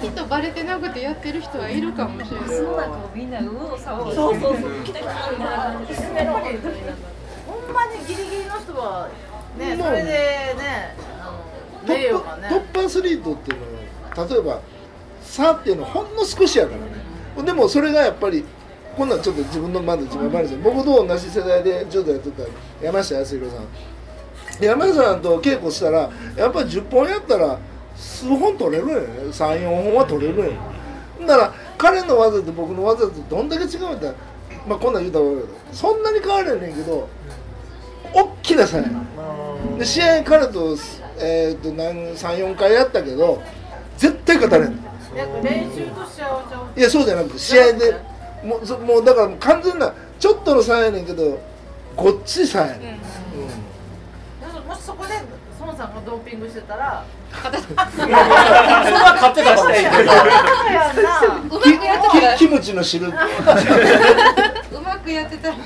[0.00, 2.48] きっとバレてなくてやってる人はいるかもしれない。
[2.56, 4.70] その中をみんな右往左往そうそうそう。
[4.84, 5.46] 来た来たみたい
[6.26, 6.42] な感
[7.46, 9.08] ほんまにギリギリの人は
[9.58, 10.10] ねもうそれで
[10.58, 11.05] ねあの
[11.86, 14.60] トップトップアスリートっていうのは例えば
[15.22, 17.44] 差っていうのはほんの少しやからね。
[17.44, 18.44] でもそれがやっぱり
[18.96, 22.42] こんなんちょっと自分のまだ自分話で僕と同じ世代で柔道やってた
[22.82, 23.66] 山下康弘さん。
[24.64, 27.58] 山下さんと稽古したらやっぱり10本やったら
[27.94, 29.06] 数本取れるよね。
[29.30, 30.52] 34本は取れるよ
[31.20, 34.12] だから彼の技と僕の技とどんだけ違うんだ。
[34.66, 35.24] まあこんなん言うたら
[35.72, 37.08] そんなに変わらへんねんけど
[38.14, 39.78] 大きな差やねん。
[39.78, 40.74] で試合彼と,、
[41.18, 43.42] えー、と34回やったけど
[43.96, 44.76] 絶対勝たれん。
[44.76, 44.82] の
[45.16, 46.78] なんか練習としちゃうちゃう。
[46.78, 47.94] いやそうじゃなくて試合で
[48.44, 51.38] もうそもうだから完全なちょっとの差やねんけど
[51.96, 52.98] ごっつい差やねん、
[54.68, 55.14] もしそこで
[55.58, 60.02] 孫さんがドーピングしてたらそれは勝ってたしれない。
[60.02, 60.04] そう
[60.72, 61.02] やんな
[61.40, 63.08] うまくやってたキムチの汁。
[63.08, 65.48] うまくやってた。
[65.48, 65.62] ら例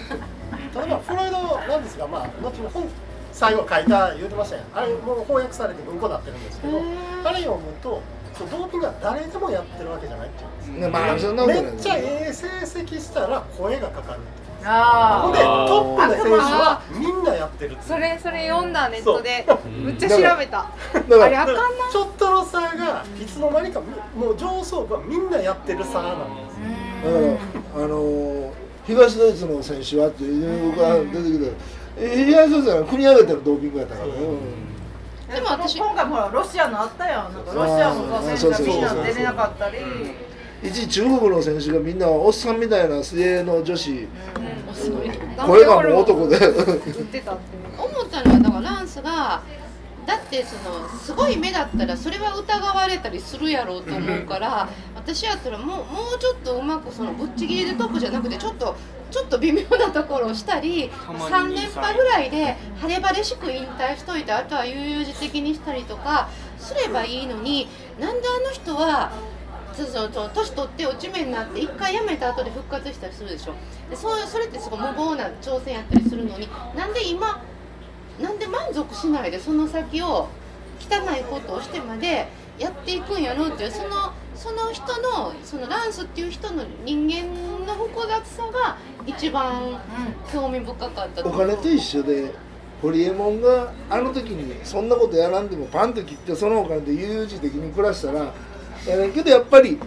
[0.87, 2.89] えばフロイドなんですが、まあ、後に本
[3.41, 4.67] 最後書いた言うてましたやん。
[4.75, 6.79] あれもう翻訳されて文庫になってるんですけど
[7.25, 8.03] あれ読むと
[8.37, 10.51] そうドーピングは誰でもやってるわけじゃないっていう。
[10.51, 10.59] ん。
[10.59, 14.21] ですねまあめっちゃええ成績したら声がかかる
[14.63, 19.47] あほんでトップの選手はみんなやってるそれそれ読んだネットで
[19.83, 20.67] むっちゃ調べた。
[20.93, 21.61] だからあれあかんな。
[21.91, 23.81] ちょっとの差がいつの間にか
[24.15, 27.05] もう上層部はみんなやってる差なんです。
[27.05, 28.51] だからあのー
[28.87, 31.39] 東ドイツの選手はっていう僕が出てき
[31.97, 34.13] てえ東ドイツは国挙げてのドーピングやったからね、
[35.35, 37.33] でも私今回もほらロシアのあったやん。
[37.33, 39.79] なんかロシアのさ選手がみんな出れなかったり
[40.63, 44.09] 一時中国の選手がみんなおっさんみたいな水泳の女子。
[45.47, 46.37] 声がもう男で。
[46.37, 49.43] 売ってたっていう思ったのはだからランスが
[50.11, 55.83] だってそのすごい目だったらそれは疑われたりするやろうと思うから私やったらもうも
[56.17, 58.75] うちょっとうまくそのぶっちぎりでトップじゃなくてちょっと
[59.13, 67.69] ちょっと微妙なところをしたりたまに3連覇ぐらいで晴れ晴れしく引退しといてあとは悠々自適にしたりとかすればいいのに
[68.01, 69.13] なんであの人は
[69.73, 73.55] そうそうそう年取って落ち目になって一回辞めた後で復活したりするでしょ。
[73.89, 77.41] でそうそれってすごい無謀な挑戦やったりするのになんで今
[78.21, 80.29] なんで満足しないでその先を
[80.79, 82.29] 汚いことをしてまで
[82.59, 89.79] やっていくんやろうっていうそのその人のそのランスっていう人の人間の複雑さが一番
[90.33, 92.33] 興味深かったお金と一緒で
[92.81, 98.33] ホリエモンがあの時にそんなことやらんでもパンと切ってそのお金で悠々自適に暮らしたら
[98.87, 99.79] やねんけどやっぱり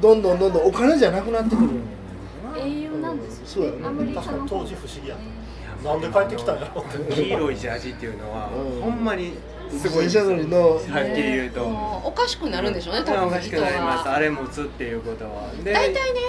[0.00, 1.70] どんどんどんどんお金じゃなくなってくる。
[2.56, 4.14] 英雄なんですよそうやね。
[4.48, 5.43] 当時不思議やった
[5.84, 7.14] なんで帰ってきたんやろって。
[7.14, 8.82] 黄色いジャージっていうのは、うん。
[8.82, 9.34] ほんまに
[9.70, 10.04] すごい。
[10.04, 10.70] 自転車乗りの。
[10.70, 10.80] はっ
[11.14, 11.64] きり言うと、
[12.04, 13.26] おかしくなるんでしょうね多分。
[13.26, 14.00] おかしくなります。
[14.00, 15.50] 人あれ持つっていうことは。
[15.62, 16.20] で大体ね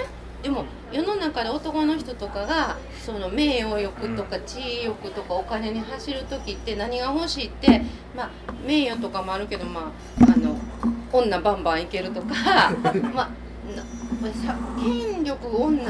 [0.46, 7.82] でも世の中で男の人とかがその名誉欲とか地位欲とかお金に走る時って何が欲しいって、
[8.15, 8.30] まあ、
[8.63, 9.91] 名誉とかもあるけど、ま
[10.22, 10.56] あ、あの
[11.12, 12.36] 女バンバンいけるとか
[13.15, 13.30] まあ
[14.31, 15.83] 権力女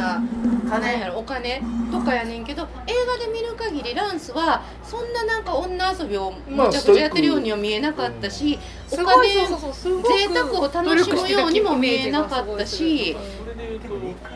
[0.69, 8.59] 金やろお金とかやねんけど映画で見る限りランスはそんななんか女遊びをむちゃくちゃやってるようには見えなかったし、
[8.91, 13.15] おすごい金そうそうそうすごく贅沢を楽しむようにも見えなかったし。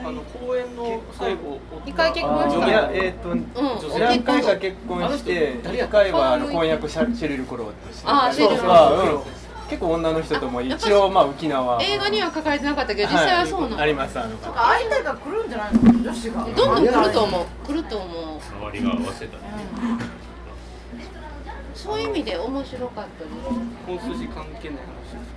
[0.01, 2.67] あの公演の最後二回結婚した。
[2.67, 3.45] いやえっ、とうん、
[3.99, 7.57] 何回か結婚して1回はあの婚約してあーシェリルそう
[8.67, 9.33] そう。
[9.33, 9.38] うん
[9.69, 14.29] 結構女の人とも一応まあ沖縄映画には書かれてなかったけど実際はそうなの、ありますあの。
[14.29, 15.79] なんか相手が来るんじゃないの？
[16.03, 17.45] 女子がどんどん来ると思う。
[17.67, 18.39] 来ると思う。
[18.71, 19.43] 周りが合わせたね。
[21.75, 23.35] そういう意味で面白かったです。
[23.85, 25.29] 本筋関係ない話です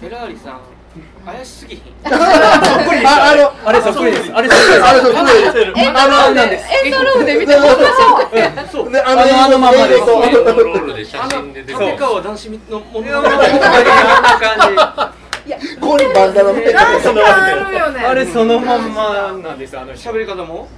[0.00, 0.60] フェラーリさん
[1.24, 4.32] 怪しすぎ ああのあれそっくりです。
[4.34, 4.82] あれそっくりです。
[4.84, 5.58] あれそっくりです。
[5.58, 6.60] エンドロールで？
[6.84, 7.88] エンドロールで見ても面白い
[8.72, 8.90] そう。
[8.92, 9.94] でああのあのまんまで。
[9.96, 15.19] エンドロールで写真で出て立川談志のものいやもうあんな感こ
[15.90, 17.98] こにバンダナみたいなダンスがあるよね。
[18.00, 20.68] じあれそのまんまなんですあの喋り方も。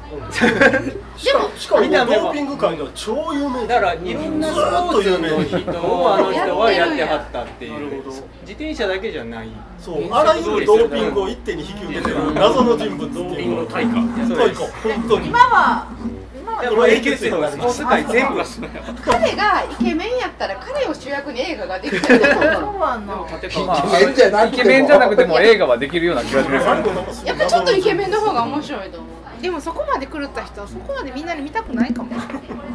[1.16, 3.66] しかもしかもドーピング界では超有名。
[3.66, 8.03] だからいろんなスポーツの人をあの人はやってはったっていう。
[8.42, 9.48] 自転車だけじゃない。
[9.79, 10.09] そう。
[10.11, 12.35] あらゆるドーピングを一手に引き受けてる。
[12.35, 15.29] 謎の人物っていうのの大化太い子本当に。
[15.29, 15.87] 今は
[16.57, 16.77] 彼
[19.37, 22.53] がイケメンやったら彼を主役に映画ができたと思う。
[22.55, 29.11] そうはんの立イ川ケメンじゃなくてもイケメンじゃなくても映画はできるような気がしますやっぱちょっとイケメンの方が面白いと思う。
[29.43, 31.93] でもそこまで狂った人はそこまでみんなに見たくない。
[31.93, 32.11] かも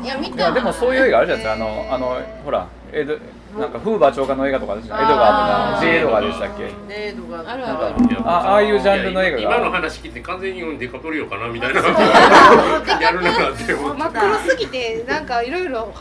[0.04, 0.36] いや見た。
[0.36, 1.66] いやでもそういう映画あるじゃないですか。
[1.66, 3.18] あのあのほらエド
[3.60, 6.64] なんかフーバー長官の映画とかですねエドガーとか J エドガーでしたっけ？
[6.64, 7.86] レードがあるある。
[7.86, 9.44] あるあああいうジャンルの映画が。
[9.44, 11.82] 今の話聞いて完全にデカプリオかなみたいな。
[13.02, 15.92] やるなって思って真っ黒すぎてなんかいろいろ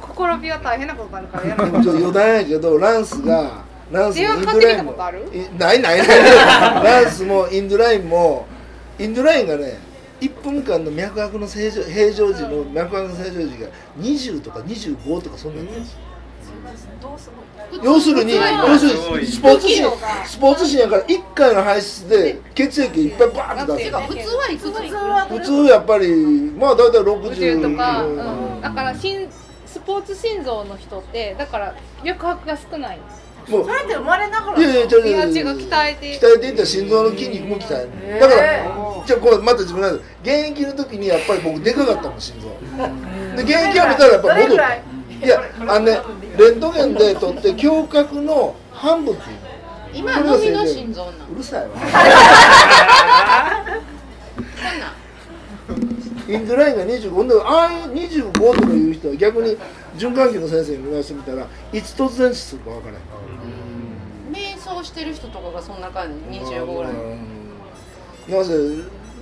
[0.00, 3.50] ほころびは大変なことになるからやらでないもちょっと余談やけどランスが
[3.90, 6.06] ランスもインドライン電話かかってきたこもないないない
[6.84, 8.46] ランスもインドラインも
[8.98, 9.78] インドラインがね
[10.20, 13.68] 1分間の脈拍の正常平常時の脈拍の正常時が
[14.00, 15.96] 20とか25とかそんなんです
[17.82, 23.96] 要するに要するにスポーツ紙スポーツ紙やから1回の排出で血液いっぱいバーって出す。
[23.96, 28.56] 普通はいくつ普通は普通やっぱりまあ大体60 50とか、うん。
[28.56, 29.28] うん、だから心
[29.66, 33.00] スポーツ心臓の人ってだから脈拍が少ない。
[33.48, 36.20] もうそれって生まれながらいやいやちょっとリア値が鍛えて。
[36.20, 38.42] 鍛えていったら心臓の筋肉も鍛えるだから
[39.04, 40.04] じゃあこれまた自分なんで。
[40.04, 42.48] す現役の時にやっぱり僕でかかったもん心臓。
[43.36, 44.76] で現役やめたらやっぱり戻ったどれぐら
[45.22, 45.98] いいやあのね
[46.36, 49.36] レントゲンで取って胸郭の半分っていう。
[49.94, 51.26] 今のみの心臓なの。
[51.32, 51.76] うるさいわ。
[56.28, 59.56] インドラインが25ほんでああいう25とかいう人は逆に
[59.96, 63.02] 循環器の先生に言わせてみたらいつ突然死するか分からない
[64.32, 66.38] 瞑想してる人とかがそんな感じ。
[66.38, 66.92] 25ぐらい。
[68.28, 68.54] なぜ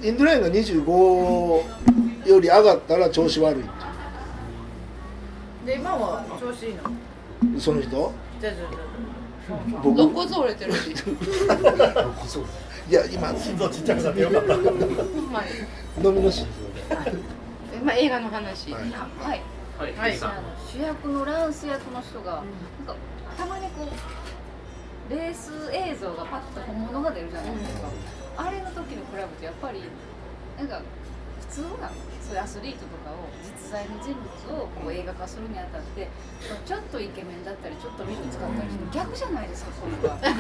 [0.03, 3.71] インドラインが25より上がったら調子悪いって
[5.71, 6.83] で今は調子いいの？
[7.61, 8.13] その人？
[8.41, 8.81] じゃあじゃあじゃ
[9.81, 9.97] 僕？
[9.97, 10.73] どこぞれてる
[12.91, 14.55] いや今心臓ちっちゃくなってよかった。
[14.55, 14.63] 飲
[16.13, 16.49] みの心
[17.85, 18.73] まあ映画の話。
[18.73, 18.83] はい。
[18.83, 18.89] は
[19.37, 19.43] い。
[19.79, 19.95] はい。
[19.95, 20.19] はい。
[20.21, 22.45] あの主役のランス役の人が、なん
[22.89, 22.97] か
[23.39, 27.89] たまにこうレース映像がパッと本物が出るじゃないですか、
[28.39, 29.85] あれの時のクラブってやっぱり
[30.59, 30.83] なんか
[31.51, 31.91] 普通な
[32.23, 36.07] そういうアスリートとかを実在の人物をこう映画化するにあたって
[36.65, 40.31] ちょっとイケメンだったりちょっと水使ったりして逆じゃないですかそういうのがあ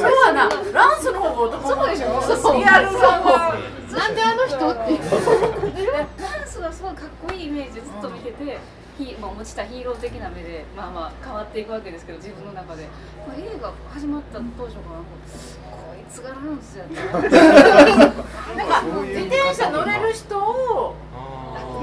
[0.00, 0.48] そうやな。
[0.48, 2.08] ランスの方が男そうでしょ。
[2.56, 3.52] リアルさが
[4.00, 4.96] なんであの人って。
[5.76, 6.08] でラ
[6.40, 8.58] ンスがすごいかっこいいイメージでずっと見てて、
[8.96, 12.88] ヒまあ、持ちたヒーロー的な目で、まあまあ、変わっていくわけですけど自分の中で、
[13.28, 15.04] まあ、映画始まった当初からこ
[16.06, 20.94] いつがランスやったななんか自転車乗れる人を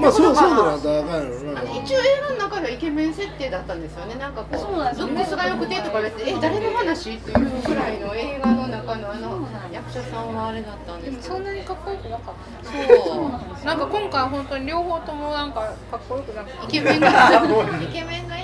[0.00, 4.16] まあそうそうだなったらあかんやろな一応映画の中ではイケメン設定だったんですよね。
[4.16, 11.34] なんかこうルックスが良くてとか言われてえ誰の話っていうぐらいの映画の中のあの役者さんはあれだったんですけど。
[11.34, 12.70] そんなにかっこよくなかった。
[12.72, 13.20] そ
[13.62, 13.66] う。
[13.66, 15.60] なんか今回本当に両方ともなんか
[15.90, 17.08] かっこよくなくてイケメンが
[17.80, 18.43] イケメンがいな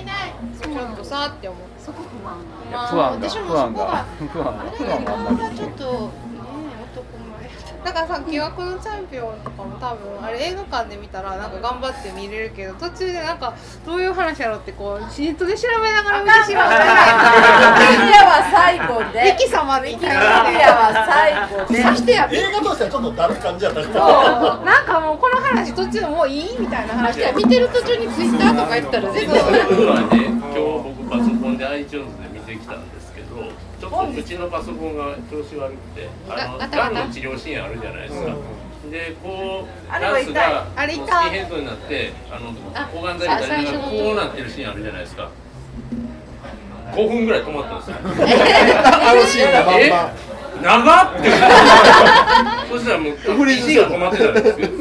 [0.61, 2.35] ちょっとさって思うそこ不安。
[2.89, 6.09] 不安がそこが不安があれ不安があんまりがちょっと
[7.83, 13.55] だからさ疑惑のチャンピオンとかも多分あれ映画館で見たらなんか頑張って見れるけど途中でなんか
[13.85, 16.69] どういう話やろってこうネットで調べながら見てしまう。
[16.69, 20.21] ウィキアは最後でミキ様みたいウィ
[20.53, 21.33] なキアは最
[21.65, 21.81] 後で。
[21.89, 23.99] そしてや映画としてはちょっとだる感じやったけどそ
[24.61, 24.65] う。
[24.65, 32.30] なんかもうこの話途中もういいみたいな話見てる途中にツイッターとか言ったら全部今日僕パソコンで iTunes で
[33.91, 38.35] どちょっとうちのパソコンが調子悪くてあのガタガタがんの治療シーンあるじゃないですか、
[38.89, 40.33] でこうあれは痛い。
[40.33, 45.29] ランスがスキンヘッドになってあのあ抗がん剤みたいなこうなってるシーンあるじゃないですか。
[46.93, 47.97] 5分ぐらい止まったんですよ。
[48.01, 48.03] あ
[49.15, 49.79] のシーンがバン。
[49.81, 49.89] え？
[49.89, 50.11] バン
[50.61, 51.29] 長っって。
[52.69, 54.73] そしたらもうフリーズ PC が止まってたんですけど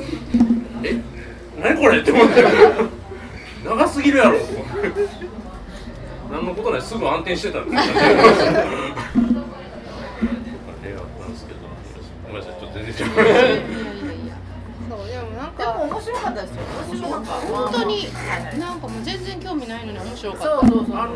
[0.84, 1.00] え？
[1.62, 2.44] 何これって思って。
[3.64, 4.38] 長すぎるやろ。
[4.38, 4.72] と思って
[6.32, 6.82] 何のことない。
[6.82, 8.02] すぐ暗転してたんですよね映
[10.92, 11.60] 画だったんですけど
[12.26, 12.54] ごめんなさい
[13.00, 14.36] ちょっと全然違う
[14.90, 16.56] そうでもなんでもか面白かったですよ。
[16.88, 17.32] 面白かった。
[17.32, 18.06] 本当に
[18.58, 20.46] なんかもう全然興味ないのに面白かった。
[20.46, 20.96] そうそうそう。
[20.96, 21.14] あの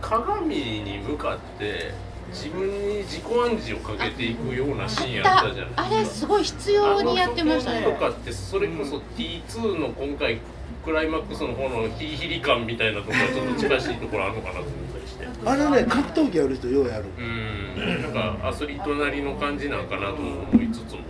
[0.00, 1.92] 鏡に向かって
[2.32, 5.86] 自分に自己暗示をかけていくようなシーンあったじゃないですか。
[5.86, 7.78] あれすごい必要にやってましたね。
[7.78, 10.40] あのとかってそれこそ T2 の今回
[10.84, 15.26] クライマックスの方のヒリヒリ感みたいなところはちょっと近しいところあるのかなと思ったりして。
[15.44, 17.04] あれね格闘技やる人ようやる。
[17.18, 18.02] うん。
[18.02, 21.00] なんかアスリートなりの感じなんかなとも思いつつも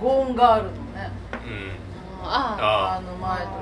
[0.00, 1.10] ゴーンガールのね。
[1.32, 1.72] うん。
[2.24, 3.58] あああの前とかね。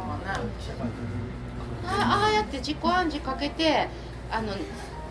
[1.86, 3.88] あああやって自己暗示かけて
[4.30, 4.54] あの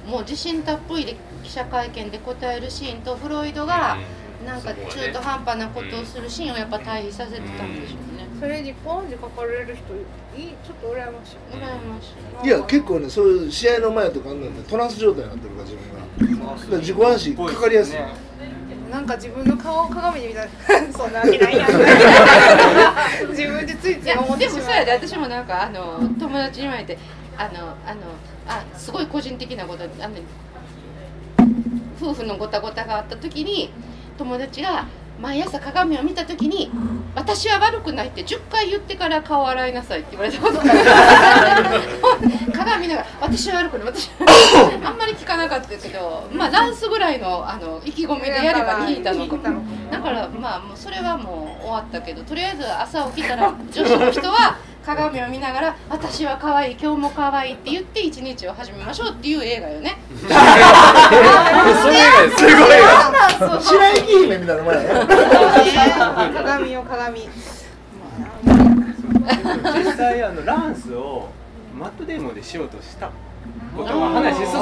[0.10, 3.98] もう自信たっぷりで記者会見で答えるシーンとフロイドが
[4.46, 8.28] なんか中途半端なことをするシーンをやっぱ対比させてたんでしょうね。
[8.40, 9.96] それにポンジ書かれる人
[10.40, 11.38] いいちょっと羨ましい。
[11.52, 12.14] 羨まし
[12.44, 12.48] い。
[12.48, 16.06] いや結構ねそういう試合の前とかあんなんでトランス状態になってるから自分が。
[16.56, 18.00] だから自己暗示かかりやすい
[18.92, 20.50] なんか自分の顔を鏡で見たら
[20.92, 24.56] そんなわけないやん自分でついつい思ってしまう。
[24.56, 26.98] でもそうやで私もなんかあの友達に言われて
[27.38, 28.02] あのあの
[28.48, 30.16] あすごい個人的なことあの
[32.00, 33.72] 夫婦のごたごたがあった時に
[34.18, 34.86] 友達が
[35.20, 36.72] 毎朝鏡を見た時に
[37.16, 41.80] 「私は悪くない」って10回言ってから顔洗いなさいって言われたことがある。
[42.54, 49.26] 鏡見ながら「私は悪くない私は悪くない」あんまり聞かなかったけどまあランスぐらいのあの意気込みでやれば聞いたの。
[49.92, 59.98] だからまあもうそれはもう終わったけどとりあえず朝起きたら女子の人は鏡を見ながら「私は可愛い今日も可愛いって言って一日を始めましょうっていう映画よね。
[60.16, 60.36] すごい
[63.62, 65.06] 白雪姫みたいな前や
[66.36, 67.28] 鏡よ鏡
[69.76, 71.30] 実際あのランスを
[71.78, 73.10] マットデーモンでしようとした
[73.76, 74.58] ことが話進んでた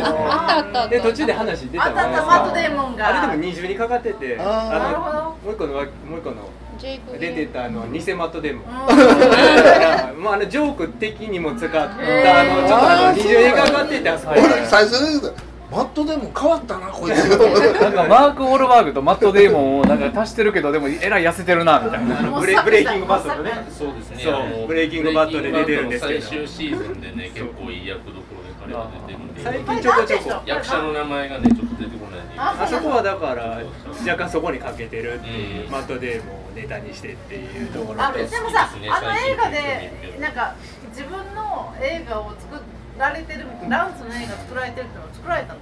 [0.00, 5.84] でしょあったあったあったで途中で話出たあったあったマットデーモンがあれでも二重にかかっててあーなるほどもう一個のもう
[6.18, 6.36] 一個の・
[6.80, 8.96] 出てたあの偽マットデーモンうん。
[8.96, 11.84] だからまああのジョーク的にも使った。
[11.84, 17.28] あのちょっとあの二重にかかっててあそこ俺最初に言うたマットでも変わったなこいつ。
[17.28, 22.16] なんかマーク・ウォルバーグとマット・デイモンをなんか足してるけどでもえらい痩せてるなみたいな。
[22.40, 23.52] ブレブレイキングバットのね。
[23.70, 24.64] そうですね。
[24.66, 26.20] ブレイキングバットで出てるんですけど。
[26.22, 28.27] 最終シーズンでね結構いい役どこ
[28.68, 29.18] ろで彼が出てる。
[29.18, 33.62] んで最近ちょこちょこ役者の名前がねちょっと出てこないんであそこはだから
[34.06, 35.70] 若干そこにかけてるっていう、うん。
[35.70, 38.02] マットデーモンをネタにしてっていうところ。
[38.02, 38.88] あとでもさ、ですね。
[38.90, 40.54] あの映画でなんか
[40.90, 42.62] 自分の映画を作
[42.98, 45.60] られてるランスの映画作られてるっていうのは作られたの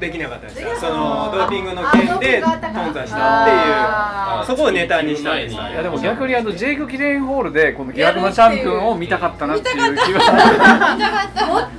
[0.00, 4.56] できなかったですそのドーピングの件で頓挫したっていう。
[4.56, 5.56] そこをネタにしたんですい。
[5.56, 10.96] やでも逆にあのジェイク・ギレンホールでこの疑惑のチャンピオンを見たかったなっていう気は。
[10.98, 11.70] な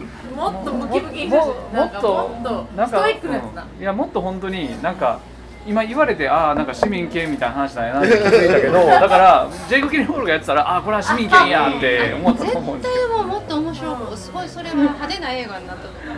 [0.41, 3.81] もっとムキムキにもなんかもっともっとなんかストイックなやつなうん。
[3.81, 5.19] いやもっと本当になんか
[5.67, 16.17] 今言われてああなんか市民権みたいな話だよなって気づいたけど だからジェイク・ギレンホールがやってたらああこれは市民権やって思ったと思うんです絶対もうもっと面白くすごいそれは派手な映画になったと思う。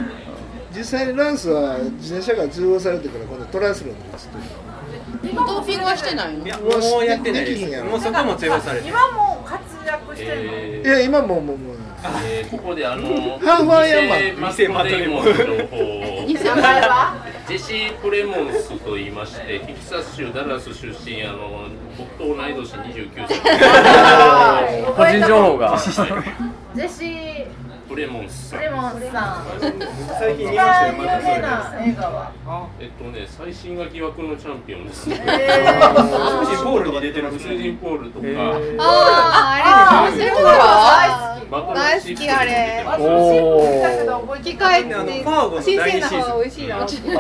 [0.76, 5.36] 実際にランスは自転車が通報されてから今度トライアスロンに移ってる。
[5.36, 7.84] ドーピングはしてないのいやもうやってないできひんやろ。
[7.86, 11.83] ですもうそこも追放されて今もう活躍してるの、えいや今もうもうもう
[12.26, 14.52] えーここであのハーフアイアンマン。
[14.56, 15.78] 偽マットデーモンの情報
[16.24, 16.26] を。
[16.28, 17.16] 偽名前は？
[17.48, 24.84] ジェシー・プレモンスと言いましてテキサス州ダラス出身あの僕と同い年29歳。
[24.96, 25.78] 個人情報が。
[26.76, 27.33] ジェシー
[27.94, 28.60] プレモンスさん。
[28.60, 29.46] レモンさん。
[30.20, 32.32] 最近一見ましたよ番有名な映画は
[32.80, 35.24] えっとね最新が疑惑のチャンピオンですね。
[35.28, 35.94] えー。
[36.44, 37.30] 主人ポールに出てる。
[37.34, 38.26] 主人ポールとか、
[38.80, 40.34] あーあれです
[41.54, 44.92] 大好きあれお生き返って
[45.62, 47.12] 新鮮な方が美味しいな結構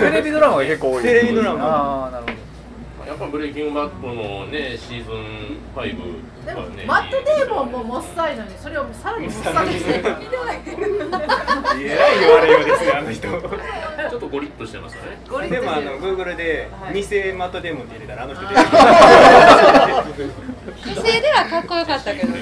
[0.00, 1.02] テレビドラマが結構多い。
[1.02, 1.62] テレビドラマ。
[1.62, 2.43] ああなるほど
[3.06, 9.92] やっぱブレイキングバッドのねシーズン5がでねもマット・デーモンももっさいのにそれをさらにもっさくして。
[9.92, 10.00] る
[11.76, 13.28] えらい言われようですよあの人。
[13.28, 15.18] ちょっとゴリッとしてますよね。
[15.28, 15.62] ゴリッとしてる。
[15.62, 18.60] でもあの Google で偽マットデーモンって入れたらあの人出てく
[20.22, 20.32] る。
[20.84, 22.32] 女性ではかっこよかったけど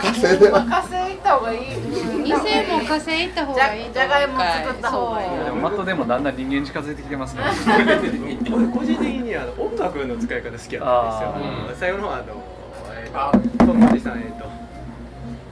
[0.00, 1.60] 火星でまあ火星行った方がいい
[2.22, 2.36] 二世
[2.66, 7.42] も火星行った方がいいじゃがいも作った方がいいでもマットでもだんだん人間に近づいてきてますね。
[8.52, 10.84] 俺個人的にあの音楽の使い方好きやったんですよ。
[10.84, 12.34] あうん最後の方はあの
[12.94, 14.44] えーとトンマリさんえっと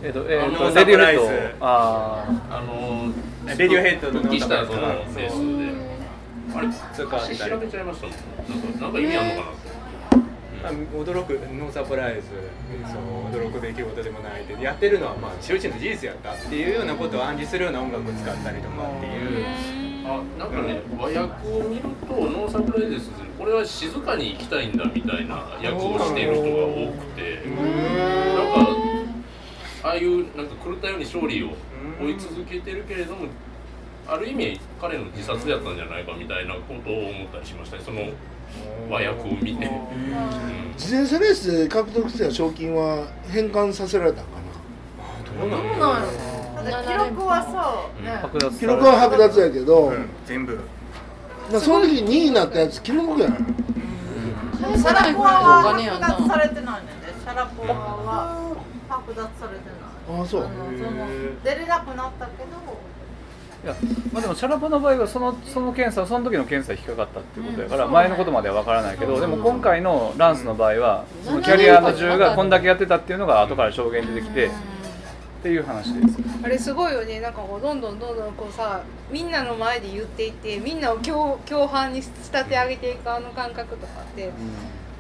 [0.03, 1.67] えっとえっとサプライズレディオヘッド。
[1.67, 3.13] ああの
[3.47, 5.31] レディオヘッドの復帰した後のノースで
[6.57, 8.17] あれとか歌詞調べちゃいましたもん。
[8.49, 9.64] なんかなんか意味あんのかな
[10.65, 12.23] まあ、驚くノーサプライズ
[12.91, 19.45] そう驚く出来事でもないでやってるのはまあ周知の事実やったっていうようなことを暗示するような音楽を使ったりとかっていう。
[20.07, 27.41] あなんかね和訳を見るとノーサプライズですこれは静かに生きたいんだみたいな訳をしている人が多くて。
[27.47, 28.85] なんか
[29.85, 31.49] ああいうなんか狂ったように勝利を
[32.01, 33.29] 追い続けてるけれども
[34.07, 37.83] ある意味彼の自殺だったんじゃないかみたいなことを思ったりしましたね。
[37.85, 38.01] その
[38.91, 39.71] 和訳を見て、
[40.75, 44.45] 自転車レースで獲得した賞金は返還させられたんかな。
[45.41, 49.93] どうなんや記録はさね剥奪な記録は剥奪やけど、
[50.27, 50.59] 全部。
[51.53, 53.33] なその時2位になったやつ記録やん。
[53.33, 56.89] シャラポワは剥奪されてないね
[57.23, 58.57] シャラポワは
[58.89, 60.19] 剥奪されてない。
[60.19, 60.49] ああそう
[61.43, 62.51] 出れなくなったけど
[63.65, 63.75] いや
[64.13, 74.51] まあ、でもシャラポの場合はそのその検査その時の検査引っかかったっていうことやから前のことまでは分からないけどでも今回のランスの場合はそのキャリアの10がこんだけやってたっていうのが後から証言出てきてっ
[75.43, 76.19] ていう話です。
[76.43, 77.21] あれすごいよね。
[77.21, 84.31] なんかこうどんどんどんどんこうさみんなの前で言っていってみんなを共共犯に仕立て上げていくあの感覚とかって、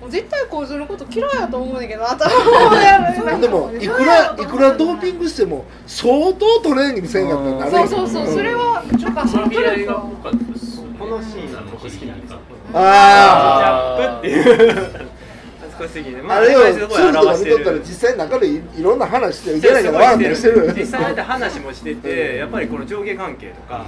[0.08, 2.30] 絶対こいつのこと嫌いやと思うねんけど 頭
[2.70, 12.38] をやるでもいくらいくらドーピングしても相当トレーニングせんかったらなるそうそうそうそれはなんかそのがかったですこのシーンは僕好きなんですよ
[12.74, 23.84] あジャップっていうああれよすごいツールとか見とったらる実際中でいいろんな話していけないけど笑ったりしてる実際あえて話もしててやっぱりこの上下関係とか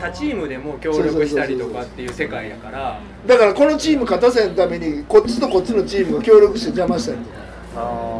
[0.00, 3.00] 他チームでも協力したりとかっていう世界やから。
[3.26, 7.40] だからこのチーム勝たせんためにこっちとこっちのチームが協力して邪魔したりとか。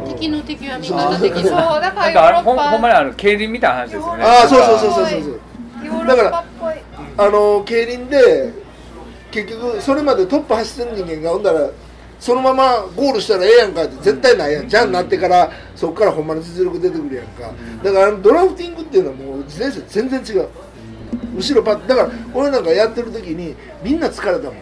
[0.07, 1.51] 敵の敵は味方的そう。
[1.51, 2.69] なだからヨーロッパ。
[2.69, 4.23] ほんまにあの競輪みたいな話ですよね。
[4.23, 5.09] ああそうそうそうそう。
[5.09, 6.45] そうそうだから
[7.17, 8.53] あの競輪で
[9.31, 11.69] 結局それまでトップ走ってる人間がほんだら
[12.19, 14.69] そのままゴールしたらええやんかって絶対ないやん。
[14.69, 17.51] じゃんなってからそこからほんまの実力出てくるやんか。
[17.83, 20.47] だからあのドラフティングっていうのはもう自転車全然違う
[21.35, 24.55] 後ろパッだから俺なんかやってる時にみんな疲れたもん。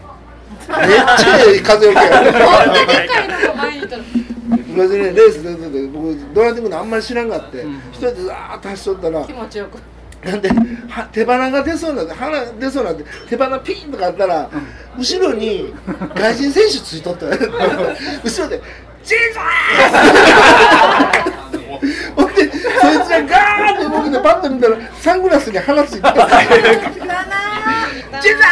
[0.70, 2.00] めっちゃええ風よけ。
[2.00, 4.04] やこんなでかいのが前にいたら
[4.68, 9.80] 昔ねレース出てて僕ドラフティングのあんまり知らんがって、一人でザーッと走っとったら気持ちよく。
[10.26, 14.50] なんでは手鼻が出そうになって鼻出そうになって手鼻ピーンとかあったら、
[14.98, 15.74] 後ろに
[16.14, 17.32] 外人選手ついとったよ。
[18.24, 18.62] 後ろで
[19.04, 21.40] 「ジーザー!」
[22.16, 26.14] ほんでそいつがガーって動きでパッと見たらサングラスに鼻ついてた
[28.22, 28.46] 「ジーザ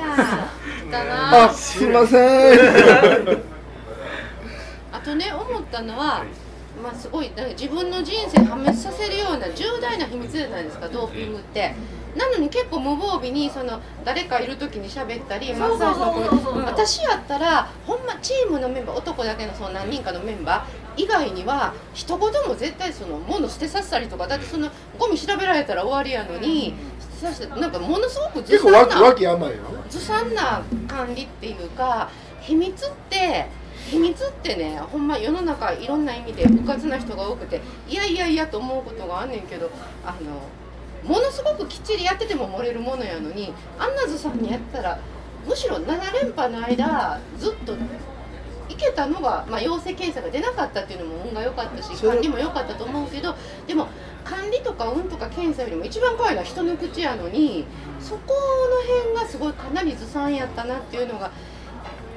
[1.46, 2.16] あすいませ
[2.56, 2.58] ん。
[4.92, 6.24] あとね思ったのは、
[6.82, 11.74] まあ、すごい自分の人生破滅させるような重大な秘密じゃないですかドーピングって。
[12.16, 29.56] なのに結構無防備にその誰かいる時に喋ったりマッサージの私やったらほんまチームのメンバー男だけのその何人かのメンバー以外には一言も絶対その物捨てさせたりとかだってそのゴミ調べられたら終わりやのに捨てさせてなんかものすごくず結構さんなわき甘いよ
[29.90, 32.10] ずさんな管理っていうか
[32.40, 33.46] 秘密って
[33.90, 39.70] 秘密ってねほんま世の中いろんな意味でうかつな人が多くていやいやいやと思うことがあんねんけど
[40.04, 40.42] あの
[41.04, 44.98] ものすごくきっちりやってても漏れるものやのにあんなずさんにやったら
[45.46, 47.74] むしろ7連覇の間ずっと
[48.68, 53.34] 行けたのが、まあ、陽性検査が出なかったっていうのも運が良かったし管理も良かったと思うけど
[53.66, 53.88] でも
[54.24, 57.66] 管理とか運とか検査よりも一番怖いのは人の口やのに
[58.00, 58.32] そこ
[58.88, 61.30] の辺がすごいかなりずさんやったなっていうのが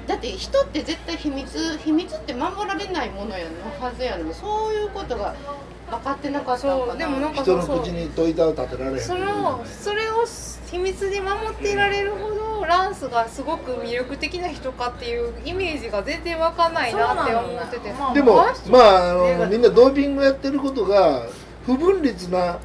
[0.07, 5.35] だって人って絶対秘密秘密って守られないものやのはずやのにそういうことが
[5.89, 6.91] 分かってなかったのかな。
[6.91, 8.99] そうでもなんか人の口に問いたを立てられへん。
[8.99, 10.25] そのそれを
[10.71, 17.93] 秘密に守っていられるほどランスがすごく魅力的な人かっていうイメージが全然わかんないなって思ってて。
[18.13, 18.35] でも
[18.69, 21.23] まああのみんなドーピングやってることが
[21.65, 22.57] 不分律な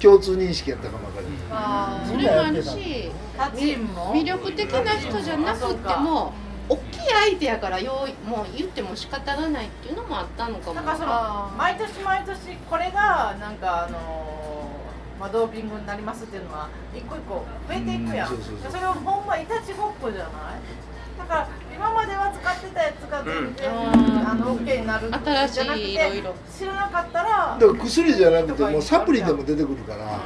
[0.00, 6.34] 共通認識やったかもわかるあーそれもあるし他チームも魅力的な人じゃなくっても
[6.68, 6.98] 大きい
[7.30, 10.74] 相手やからようもう言っても仕方がないっていうのもあったのかも。
[10.74, 12.38] なんかその毎年毎年
[12.70, 13.98] これがなんかあの
[15.20, 18.32] まあ、ドーピングになりますっていうのは一個一個増えていくやん。
[18.32, 18.72] うんそうそうそう。
[18.72, 20.30] それをほんまいたちごっこじゃない？
[21.16, 23.70] だから今までは使ってたやつが全然、
[24.28, 30.20] あの OK になる新しいじゃなくていろいろ知らなかったらだから薬じゃなくてもうサプリでも出てくるから、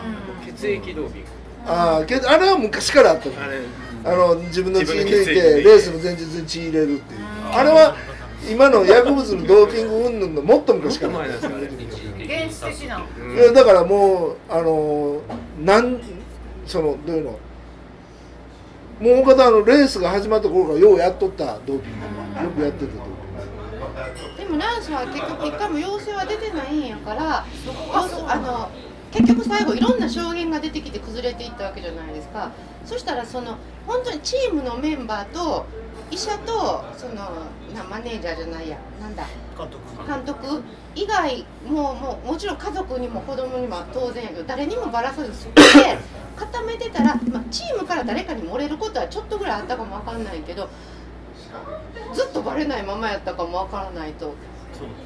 [0.47, 1.29] 血液ドーピング。
[1.67, 3.43] ああけどあれは昔からあったの。
[3.43, 3.61] あれ
[4.05, 7.21] あの自分の血抜いてレースの前日に血入れるっていう。
[7.53, 7.97] あれは
[8.51, 11.15] 今の薬物のドーピング云々のもっと昔から。
[11.15, 11.41] 原始
[12.65, 13.01] 的な。
[13.35, 15.21] いやだからもうあの
[15.65, 16.01] なん
[16.67, 17.39] そのどういうの？
[19.01, 21.93] もう大方あのレースが始まった頃からようやっとったドーピン
[22.39, 22.45] グ。
[22.45, 23.05] よくやってたドー
[24.37, 28.71] ピングでもランスは結局一回も陽性は出てないんやからあの
[29.11, 32.51] 結局最後いろんな証言が出てきて崩れていったわけじゃないですか。
[32.85, 33.57] そしたらその
[33.87, 35.67] 本当にチームのメンバーと
[36.11, 37.15] 医者とその
[37.75, 38.79] なマネージャーじゃないや。
[39.01, 39.25] なんだ？
[39.57, 40.07] 監督。
[40.07, 40.63] 監督？
[40.95, 45.99] 以外もうもうもちろん家族にも子供にも当然やけど誰にもばらさずそこで
[46.37, 50.69] 固めてたら、まあ、チームから誰かに漏れることはちょっとぐらいあったかもわかんないけど
[52.15, 54.35] ずっとバレないままやったかもわからないと。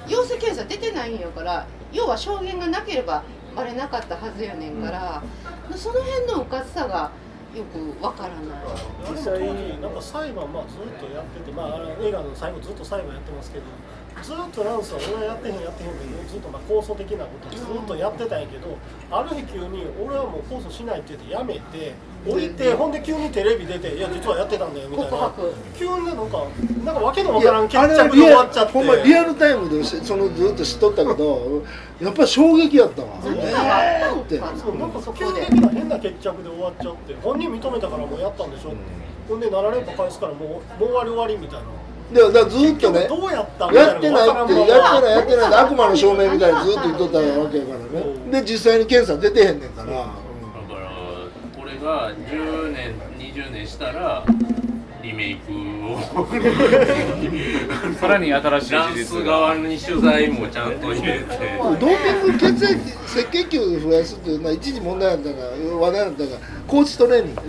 [0.06, 3.22] 陽性検査出てないんやから要は証言がなければ
[3.54, 5.22] バレなかったはずやねんから、
[5.76, 7.10] その辺のうかつさが
[7.54, 8.58] よくわからない。
[9.04, 13.64] あれの時なんか裁判まあずっとやっててまああれ映画の最後ずっと裁判やってますけど
[14.22, 18.78] ずっとランスは俺はやってへんやってへんけどずっとまあ控訴的なことをずっとやってたんやけど
[19.10, 21.92] ある日急に俺はもう控訴しないって言ってやめて
[22.24, 25.32] 降りてほんで急にテレビ出ていや実はやってたんだよみたいな。
[25.76, 26.46] 急になんか
[26.84, 28.72] なんかわけのわからん決着で終わっちゃって。
[28.72, 31.62] ほんまリアルタイムでしそのずっと知っとったけど
[32.00, 33.08] やっぱり衝撃やったわ。
[33.24, 33.42] 何か。
[33.42, 33.76] が
[34.10, 38.72] あったかそうなんかそ急激な変な決着で終わっちゃって本人認めたからもうやったんでしょ、
[39.28, 41.66] ほんで7連覇返すからもうもう終わり終わりみたいな。
[42.12, 48.42] でだからずっとねどうやったやってないってやってないやってないって悪魔の証明みたいにずっと言っとったわけやからね。
[48.42, 50.06] で実際に検査出てへんねんから、
[51.82, 54.24] が10年20年したら
[55.02, 55.98] リメイクを。
[57.98, 61.26] さらに新しいランス側に取材もちゃんと入れて。
[61.58, 62.74] ドーピング血液
[63.20, 67.40] 赤血球を増やすっていうのは一時問題だったから話題だったからコーチトレーニング、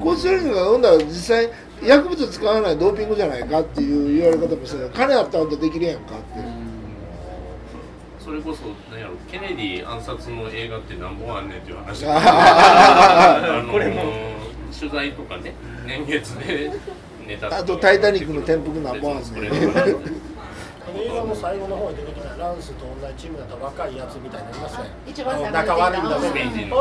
[0.00, 1.50] コーチトレーニングがほんだら実際
[1.82, 4.90] 薬物使わないドーピングじゃないかっていう言われ方もしてる。
[4.94, 6.40] 金あったらできるやんかって、
[8.26, 12.04] それこそ何やろケネディ暗殺の映画って何本あんねんっていう話。
[12.08, 12.18] あ
[13.38, 14.02] あのこれも。
[14.76, 15.54] 取材とかね
[15.86, 16.70] 年月で
[17.24, 17.58] ネタとか。
[17.58, 19.54] あと「タイタニック」の転覆なんぼあんねん。
[20.98, 24.90] 映画の最後の方に出てきたランスと同じチームだった若いやつみたいになりますね。
[25.06, 26.26] 一番最仲悪いみたいな。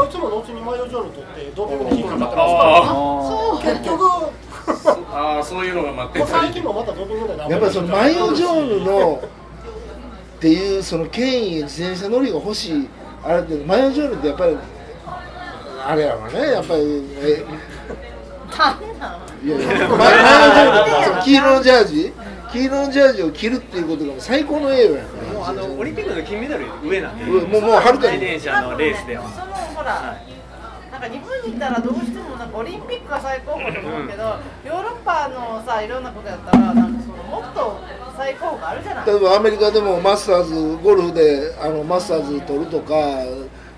[0.01, 2.85] あいつも後にマイオジョール取ってドーピングに引っかかってますあ
[3.29, 3.59] そう。
[3.61, 4.03] から結局。
[4.03, 4.33] も
[5.13, 9.21] ああそういうのが待ってう最近もまたドーピングでやっぱりそのマイオジョールの
[10.35, 12.87] っていうその権威自転車乗りが欲しい。
[13.23, 14.57] あれってマイオジョールってやっぱり
[15.85, 16.39] あれやわね。
[16.39, 16.81] やっぱり
[17.19, 17.43] え
[18.57, 20.11] なんなんいやいやマイマイ
[20.47, 22.13] オジョールその黄色のジャージ。
[22.51, 25.33] 黄色のジャージを着るっていうことがもう最高の栄誉やから。
[25.33, 27.25] もうあのオリンピックの金メダル上なんで。
[27.25, 29.23] うもうもうはるかに自転車のレースでは。
[29.29, 30.17] そのほら、
[30.95, 34.23] なんか日本にいたらどうしてもなんかオリンピックが最高峰と思うけど、
[34.65, 37.81] ヨーロッパのさいろんなことやったらなんかそのもっと
[38.15, 39.05] 最高峰があるじゃない。
[39.05, 42.93] 例えばアメリカでもマスターズゴルフであのマスターズ取るとか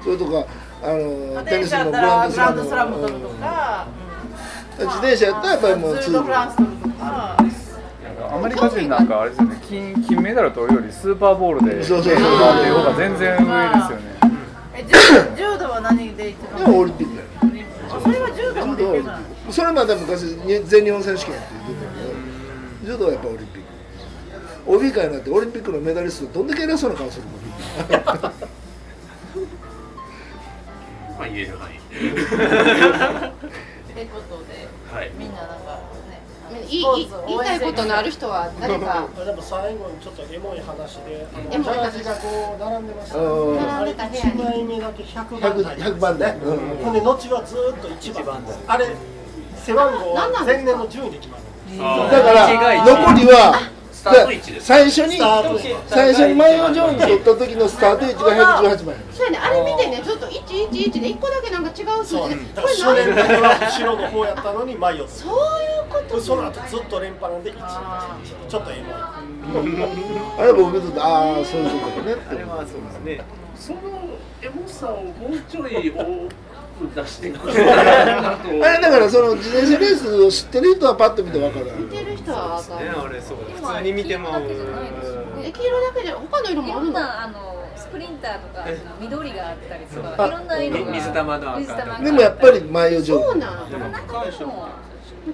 [0.03, 0.45] それとか
[0.83, 3.87] あのテニスのグ電車やったランドスラムらグランドスラム取るとか、
[4.77, 7.37] 自転車やったらやっぱりもうツール・ド・フランス取るとか。
[8.29, 9.59] アメリカ人なんかあれですよね。
[9.67, 12.23] 金金メダル取るよりスーパーボールでそうそうそう。
[12.39, 14.16] 回ってる方が全然上ですよね
[14.77, 14.83] え
[15.37, 16.65] 柔道は何で一番？
[16.65, 19.21] でもオリンピックやねあそれは柔道もできるじゃない。
[19.51, 21.99] それまで昔に全日本選手権って言ってたけ
[22.87, 23.67] ど柔道はやっぱオリンピック。
[24.69, 27.31] OB 会になってオリンピックのメダリストどんだけ偉そうな顔するの
[31.17, 31.75] まあ言える範囲。
[31.77, 31.85] って
[34.05, 35.11] ことで、はい。
[35.17, 35.59] みんななんかね、いい
[36.65, 39.07] 言いたいことのある人は誰か。
[39.25, 41.91] でも最後にちょっとエモい話で、あのエモい話。
[41.91, 43.17] ジャージがこう並んでました。
[43.17, 46.77] うんあれ1枚目だけ100番台100番台うん。
[46.83, 48.41] ほんで後はずーっと1番。
[48.67, 48.95] あれ
[49.55, 51.43] 背番号は前年の順位で決まる。
[51.77, 52.47] だから
[52.85, 53.59] 残りは
[54.59, 55.75] 最初にスタート位置。
[55.87, 59.37] 最初にマイオジョーンズ取った時のスタート位置が118番やそうやね。
[59.37, 62.35] あれ見てねちょっと111で1個だけなんか違う数字。
[62.35, 66.19] でだから初年後ろの方やったのに前をそういうこと。
[66.21, 66.97] その後ずっと。
[66.97, 68.93] 連覇なんで1ちょっとエモい
[70.39, 73.23] あれ僕とああそういうことだねあれはそうですね。
[73.55, 73.79] その
[74.41, 75.93] エモさをもうちょい
[76.95, 77.75] 出してくれた
[78.05, 81.65] らなとあれだからその自転車レースを知ってる人はパッと見て分かる。
[81.77, 83.37] 見てる人は分かねるあれそう。
[83.37, 84.29] 普通に見ても。
[85.41, 86.91] え黄色だけで他の色もあるの？
[86.91, 88.65] いろんなあのスプリンターとか
[88.99, 90.91] 緑があったりとあかいろんな色が。
[90.91, 91.85] 水玉の赤水玉。
[91.85, 93.69] の赤でもやっぱりマイオジョーンそうなの。
[93.69, 94.67] でもなんかでも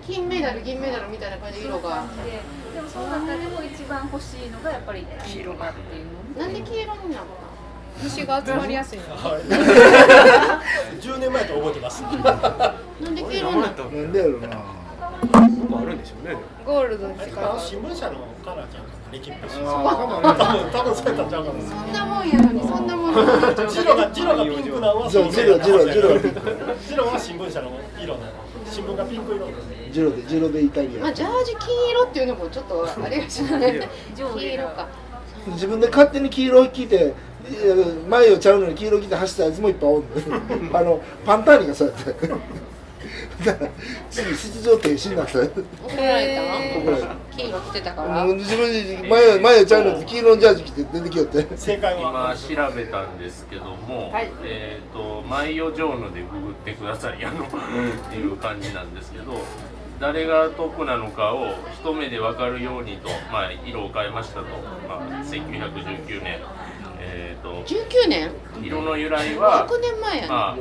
[0.06, 2.06] 金メダル銀メダルみたいな感じで色が。
[2.26, 2.42] で
[2.76, 6.06] でもその中でも一番欲しいのがやっぱり黄色がっていう。
[6.40, 7.43] のなんで黄色になるの？
[8.02, 9.04] 虫が集まりやすいの。
[11.02, 12.02] 10年前と覚えてます。
[12.02, 12.10] な
[13.10, 13.84] んで黄色になった？
[13.84, 14.48] なんでやろうな。
[15.76, 16.36] あるんでしょうね。
[16.66, 19.50] ゴールド新聞社のカラーちゃうかなレキップあ
[20.24, 21.60] 多分多分そうやったんちゃうかな。
[21.62, 26.20] そんなもんやのにそんなもんジロがジロがピンクなのはそうジロジロジロ。
[26.20, 27.72] ジロは新聞社の
[28.02, 28.32] 色なの。
[28.70, 29.48] 新聞がピンク色
[29.92, 33.80] ジロでジロでイタリアまあジャージ金色っていうのもちょっとあれがしない
[34.16, 34.88] 黄色か。
[35.48, 37.14] 自分で勝手に黄色着ていや
[38.10, 42.28] 前をちゃうのに黄色着て走ったやつもいっぱいおんねん あのパンターニがそうやって
[43.46, 43.72] だから
[44.10, 45.52] 次出場停止になった怒
[45.98, 47.16] られた怒られた。
[47.36, 48.26] 黄色着てたから？
[48.26, 51.48] 自分に前を前をちゃうのに黄色のジャージ着て出てきよって。
[51.58, 54.32] 正解は今調べたんですけども、はい。
[54.44, 57.26] えっ、とマイオジョーヌでググってください。
[57.26, 57.48] あの、っ
[58.10, 59.34] ていう感じなんですけど
[60.00, 61.48] 誰がトップなのかを
[61.82, 64.46] 一目で分かるようにと、まあ、色を変えましたと、
[64.88, 66.40] まあ、1919年、
[67.06, 68.32] えー、と19年？
[68.62, 70.28] 色の由来は100年前やね。
[70.30, 70.58] まあ、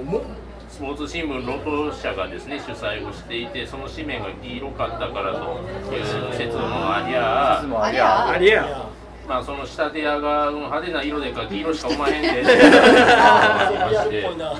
[0.68, 5.62] スポーツ新聞ロト社がですね主催をしていてその紙面が黄色かったからと
[5.94, 8.38] いう説もありゃありゃあ。
[8.38, 8.88] りや
[9.28, 12.28] まあその仕立て屋がうん派手な色でか黄色しかおまへんで。
[12.42, 14.58] あいなうん。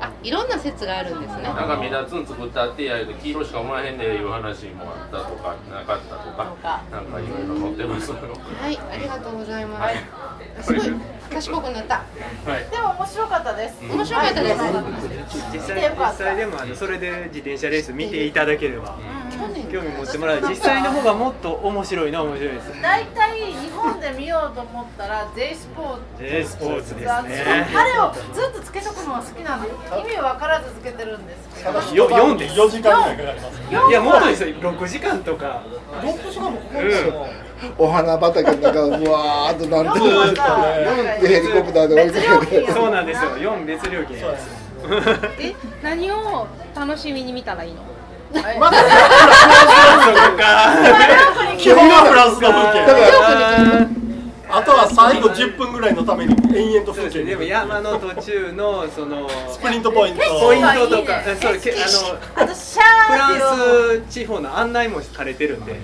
[0.00, 1.42] あいろんな説があるんですね。
[1.44, 8.16] なんか目立つん作ったってやると黄色しかおまへんでいう話もあったとかなかったとかなんかいろいろ載ってますよ
[8.60, 9.94] はいありがとうございます、はい
[10.62, 10.92] すごい
[11.30, 12.04] 賢くなった。
[12.46, 12.70] はい。
[12.70, 13.76] でも面白かったです。
[13.82, 14.56] 面白かったです、
[15.52, 15.80] 実際
[16.36, 18.98] でもあのそれで自転車レース見ていただければ
[19.36, 20.40] 興味持ってもらう。
[20.48, 22.82] 実際の方がもっと面白いのは面白いです。
[22.82, 26.22] 大体日本で見ようと思ったら J スポーツ。
[26.24, 27.44] J スポーツですあね
[27.94, 29.72] れをずっとつけとくのが好きなんで意
[30.04, 31.72] 味分からずつけてるんですけど。
[31.94, 32.54] よ4です。
[32.60, 34.44] 4時間ぐらいかかりますいやもっとです？
[34.48, 35.62] よ6時間とか。
[36.02, 37.26] 6時間もかかるんですよ。
[37.78, 40.00] お花畑の中をうわーっとなんて。
[40.00, 43.30] 4はさでヘリコプターで追い別かけてそうなんですよ。
[43.36, 44.64] 4別料金そうです
[45.40, 47.80] え何を楽しみに見たらいいの？
[48.58, 48.76] まだ
[50.04, 50.44] そうか
[51.58, 54.03] 基本はフランスの風景だから
[54.56, 57.30] あとは最後10分ぐらいのために延々と風景そうですね。
[57.30, 60.20] でも山の途中のそのスプリントポイント。
[60.40, 62.54] ポイントとかいいねそうけあの
[63.04, 65.74] フランス地方の案内もされてるんで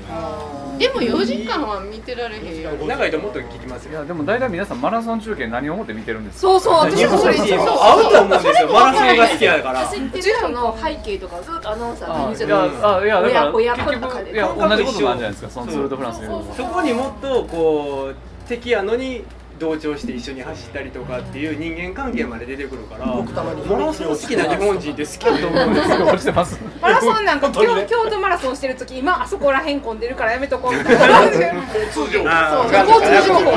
[0.78, 16.20] でも4時間は見てられへんよ長いともっと聞きますよいやでも大体皆さんマラソン中継何を思って見てるんですかそうそう私もそれ日そうそう本人合うと思うんですよマラソンが好きやから走ってる人の背景とかずっとアナウンサー見せてるやあいやだから親子結とかで局いや同じことなんじゃないですかそのツール・ド・フランス
[16.56, 19.22] そこにもっとこう敵やのに
[19.61, 26.07] 同調して一緒に走ったりとかっていう人間関係まで出てくるから僕たまにマラソン好きな日本人って好きだと思うんですよ。
[26.07, 31.09] 落ちてますマラソンなんか 京京都マラソンしてる時今あそこら辺混んでるからやめとこうみたいな。
[31.20, 31.53] 感じで
[31.92, 33.53] 通常あー交通情報。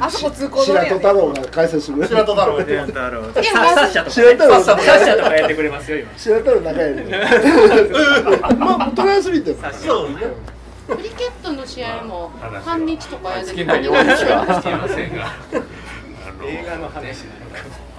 [0.00, 2.56] あそこ通行止めやね白戸太郎が解説してくれる白戸太郎。
[2.56, 3.10] が白太郎。
[3.10, 5.16] でもさサッシャとか白太郎。
[5.16, 6.10] とかやってくれますよ今。
[6.14, 7.04] 白戸太郎仲良いね。
[8.58, 10.55] まあトライアスリートやサッシャそうね
[10.86, 12.30] クリケットの試合も
[12.64, 15.26] 半日とかやって好きなようにしかすいませんが。
[16.28, 17.24] あの映画の話。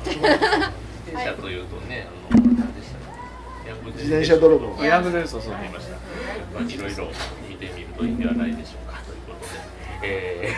[0.05, 0.19] 自
[1.11, 4.85] 転車というとねあの何でした自転車泥棒。
[4.85, 5.91] ヤングですそうそう見ました
[6.53, 7.11] まあいろいろ
[7.49, 8.99] 見てみるといいんではないでしょうか。
[9.05, 9.59] ということで。
[10.03, 10.55] え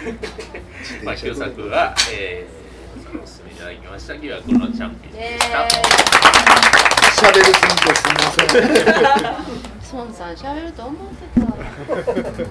[1.01, 5.67] ー、まあ旧作はえー、お勧めいただきました疑惑のチャンピオンでした。
[7.19, 12.43] 喋りすぎてすみません 孫さん喋ると思ってた。